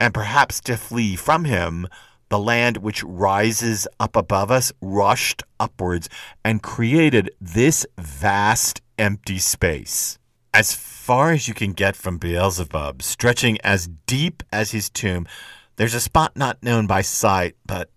And 0.00 0.12
perhaps 0.12 0.60
to 0.62 0.76
flee 0.76 1.16
from 1.16 1.44
him, 1.44 1.86
the 2.28 2.38
land 2.38 2.78
which 2.78 3.04
rises 3.04 3.86
up 4.00 4.16
above 4.16 4.50
us 4.50 4.72
rushed 4.80 5.42
upwards 5.60 6.08
and 6.44 6.62
created 6.62 7.30
this 7.40 7.86
vast 7.96 8.80
empty 8.98 9.38
space. 9.38 10.18
As 10.52 10.74
far 10.74 11.32
as 11.32 11.48
you 11.48 11.54
can 11.54 11.72
get 11.72 11.96
from 11.96 12.18
Beelzebub, 12.18 13.02
stretching 13.02 13.58
as 13.62 13.88
deep 14.06 14.42
as 14.52 14.70
his 14.70 14.88
tomb, 14.88 15.26
there's 15.76 15.94
a 15.94 16.00
spot 16.00 16.36
not 16.36 16.62
known 16.62 16.86
by 16.86 17.02
sight, 17.02 17.56
but 17.66 17.90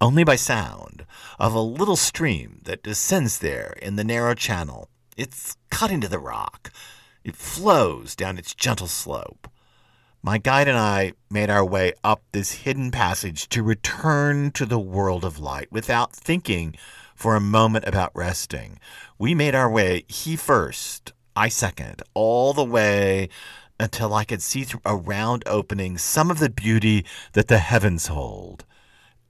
only 0.00 0.24
by 0.24 0.36
sound, 0.36 1.04
of 1.38 1.54
a 1.54 1.60
little 1.60 1.96
stream 1.96 2.60
that 2.64 2.82
descends 2.82 3.38
there 3.38 3.74
in 3.82 3.96
the 3.96 4.04
narrow 4.04 4.34
channel. 4.34 4.88
It's 5.16 5.56
cut 5.70 5.90
into 5.90 6.08
the 6.08 6.18
rock. 6.18 6.72
It 7.22 7.36
flows 7.36 8.16
down 8.16 8.38
its 8.38 8.54
gentle 8.54 8.86
slope. 8.86 9.48
My 10.22 10.38
guide 10.38 10.68
and 10.68 10.76
I 10.76 11.12
made 11.30 11.50
our 11.50 11.64
way 11.64 11.92
up 12.04 12.22
this 12.32 12.52
hidden 12.52 12.90
passage 12.90 13.48
to 13.50 13.62
return 13.62 14.50
to 14.52 14.66
the 14.66 14.78
world 14.78 15.24
of 15.24 15.38
light 15.38 15.70
without 15.70 16.12
thinking 16.12 16.74
for 17.14 17.36
a 17.36 17.40
moment 17.40 17.86
about 17.86 18.10
resting. 18.14 18.78
We 19.18 19.34
made 19.34 19.54
our 19.54 19.70
way, 19.70 20.04
he 20.08 20.36
first, 20.36 21.12
I 21.36 21.48
second, 21.48 22.02
all 22.14 22.52
the 22.52 22.64
way 22.64 23.28
until 23.80 24.12
I 24.12 24.24
could 24.24 24.42
see 24.42 24.64
through 24.64 24.82
a 24.84 24.94
round 24.94 25.42
opening 25.46 25.96
some 25.96 26.30
of 26.30 26.38
the 26.38 26.50
beauty 26.50 27.04
that 27.32 27.48
the 27.48 27.58
heavens 27.58 28.08
hold. 28.08 28.64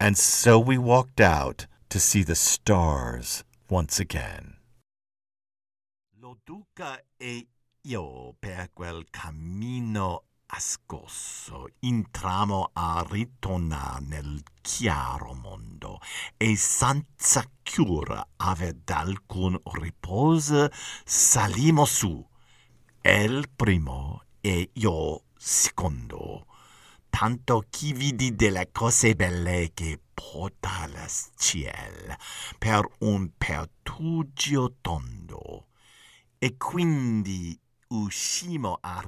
And 0.00 0.18
so 0.18 0.58
we 0.58 0.76
walked 0.76 1.20
out 1.20 1.66
to 1.90 2.00
see 2.00 2.24
the 2.24 2.34
stars 2.34 3.44
once 3.68 4.00
again. 4.00 4.56
Lo 6.20 6.36
duca 6.44 7.00
e 7.16 7.46
io 7.82 8.34
per 8.40 8.70
quel 8.74 9.04
cammino 9.10 10.24
ascosso 10.52 11.68
entramo 11.80 12.70
a 12.72 13.06
ritornare 13.08 14.04
nel 14.06 14.42
chiaro 14.60 15.34
mondo 15.34 16.00
e 16.36 16.56
senza 16.56 17.44
cura 17.62 18.26
aver 18.36 18.74
d'alcun 18.74 19.56
riposo 19.64 20.68
salimo 21.04 21.84
su 21.84 22.26
el 23.02 23.48
primo 23.54 24.24
e 24.40 24.70
io 24.72 25.24
secondo 25.36 26.46
tanto 27.10 27.64
chi 27.68 27.92
vidi 27.92 28.34
delle 28.34 28.70
cose 28.72 29.14
belle 29.14 29.70
che 29.74 30.00
porta 30.14 30.88
ciel 31.36 32.16
per 32.58 32.88
un 33.00 33.30
pertugio 33.36 34.76
tondo 34.80 35.66
e 36.38 36.56
quindi 36.56 37.58
uscimo 37.88 38.78
a 38.80 39.04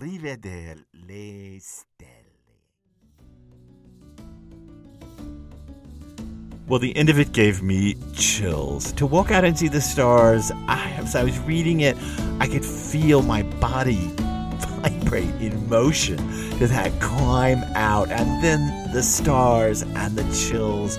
le 0.90 1.58
stelle. 1.60 2.30
Well, 6.66 6.78
the 6.78 6.94
end 6.96 7.08
of 7.08 7.18
it 7.18 7.32
gave 7.32 7.62
me 7.62 7.94
chills. 8.14 8.92
To 8.94 9.06
walk 9.06 9.30
out 9.30 9.44
and 9.44 9.56
see 9.56 9.68
the 9.68 9.80
stars, 9.80 10.50
I, 10.68 10.94
as 10.96 11.14
I 11.14 11.22
was 11.22 11.38
reading 11.40 11.80
it, 11.80 11.96
I 12.40 12.46
could 12.46 12.64
feel 12.64 13.20
my 13.22 13.42
body 13.60 14.10
vibrate 14.82 15.34
in 15.40 15.68
motion 15.68 16.16
to 16.58 16.66
that 16.66 16.92
climb 17.00 17.62
out, 17.74 18.10
and 18.10 18.42
then 18.42 18.92
the 18.92 19.02
stars 19.02 19.82
and 19.82 20.16
the 20.16 20.24
chills. 20.34 20.98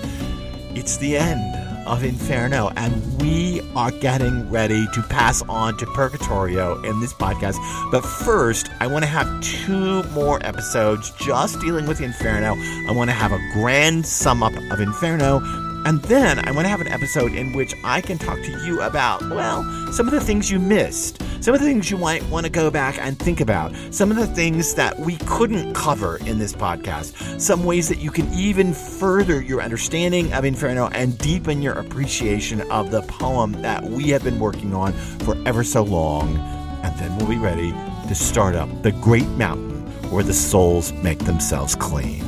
It's 0.74 0.96
the 0.96 1.16
end 1.16 1.60
of 1.86 2.02
Inferno, 2.02 2.70
and 2.76 3.20
we 3.20 3.60
are 3.76 3.90
getting 3.90 4.50
ready 4.50 4.86
to 4.94 5.02
pass 5.02 5.42
on 5.42 5.76
to 5.76 5.86
Purgatorio 5.86 6.82
in 6.82 7.00
this 7.00 7.12
podcast. 7.12 7.56
But 7.90 8.00
first, 8.00 8.70
I 8.80 8.86
want 8.86 9.04
to 9.04 9.10
have 9.10 9.40
two 9.42 10.02
more 10.10 10.44
episodes 10.46 11.12
just 11.20 11.60
dealing 11.60 11.86
with 11.86 12.00
Inferno. 12.00 12.54
I 12.88 12.92
want 12.92 13.10
to 13.10 13.14
have 13.14 13.32
a 13.32 13.38
grand 13.52 14.06
sum 14.06 14.42
up 14.42 14.54
of 14.70 14.80
Inferno. 14.80 15.40
And 15.86 16.00
then 16.04 16.38
I 16.38 16.50
want 16.52 16.64
to 16.64 16.70
have 16.70 16.80
an 16.80 16.88
episode 16.88 17.34
in 17.34 17.52
which 17.52 17.74
I 17.84 18.00
can 18.00 18.16
talk 18.16 18.38
to 18.38 18.64
you 18.64 18.80
about, 18.80 19.20
well, 19.28 19.62
some 19.92 20.08
of 20.08 20.14
the 20.14 20.20
things 20.20 20.50
you 20.50 20.58
missed 20.58 21.20
some 21.44 21.54
of 21.54 21.60
the 21.60 21.66
things 21.66 21.90
you 21.90 21.98
might 21.98 22.22
want 22.30 22.46
to 22.46 22.50
go 22.50 22.70
back 22.70 22.96
and 22.98 23.18
think 23.18 23.38
about, 23.38 23.70
some 23.90 24.10
of 24.10 24.16
the 24.16 24.26
things 24.28 24.72
that 24.72 24.98
we 24.98 25.18
couldn't 25.26 25.74
cover 25.74 26.16
in 26.24 26.38
this 26.38 26.54
podcast, 26.54 27.38
some 27.38 27.64
ways 27.64 27.86
that 27.86 27.98
you 27.98 28.10
can 28.10 28.32
even 28.32 28.72
further 28.72 29.42
your 29.42 29.60
understanding 29.60 30.32
of 30.32 30.46
Inferno 30.46 30.86
and 30.94 31.18
deepen 31.18 31.60
your 31.60 31.74
appreciation 31.74 32.62
of 32.70 32.90
the 32.90 33.02
poem 33.02 33.52
that 33.60 33.84
we 33.84 34.08
have 34.08 34.24
been 34.24 34.40
working 34.40 34.72
on 34.72 34.94
for 34.94 35.36
ever 35.44 35.62
so 35.62 35.82
long. 35.82 36.34
And 36.82 36.98
then 36.98 37.14
we'll 37.18 37.28
be 37.28 37.36
ready 37.36 37.72
to 38.08 38.14
start 38.14 38.54
up 38.54 38.82
the 38.82 38.92
great 38.92 39.28
mountain 39.32 39.82
where 40.10 40.24
the 40.24 40.32
souls 40.32 40.94
make 40.94 41.18
themselves 41.18 41.74
clean. 41.74 42.24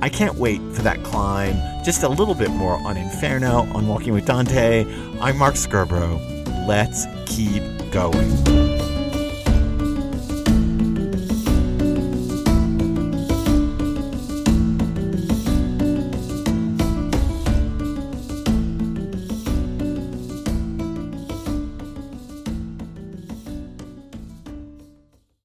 I 0.00 0.08
can't 0.08 0.36
wait 0.36 0.60
for 0.74 0.82
that 0.82 1.02
climb. 1.02 1.56
Just 1.84 2.04
a 2.04 2.08
little 2.08 2.36
bit 2.36 2.50
more 2.50 2.74
on 2.86 2.96
Inferno, 2.96 3.62
on 3.74 3.88
Walking 3.88 4.12
with 4.12 4.26
Dante. 4.26 4.84
I'm 5.20 5.38
Mark 5.38 5.56
Scarborough. 5.56 6.20
Let's 6.68 7.06
keep 7.26 7.64
going. 7.90 8.79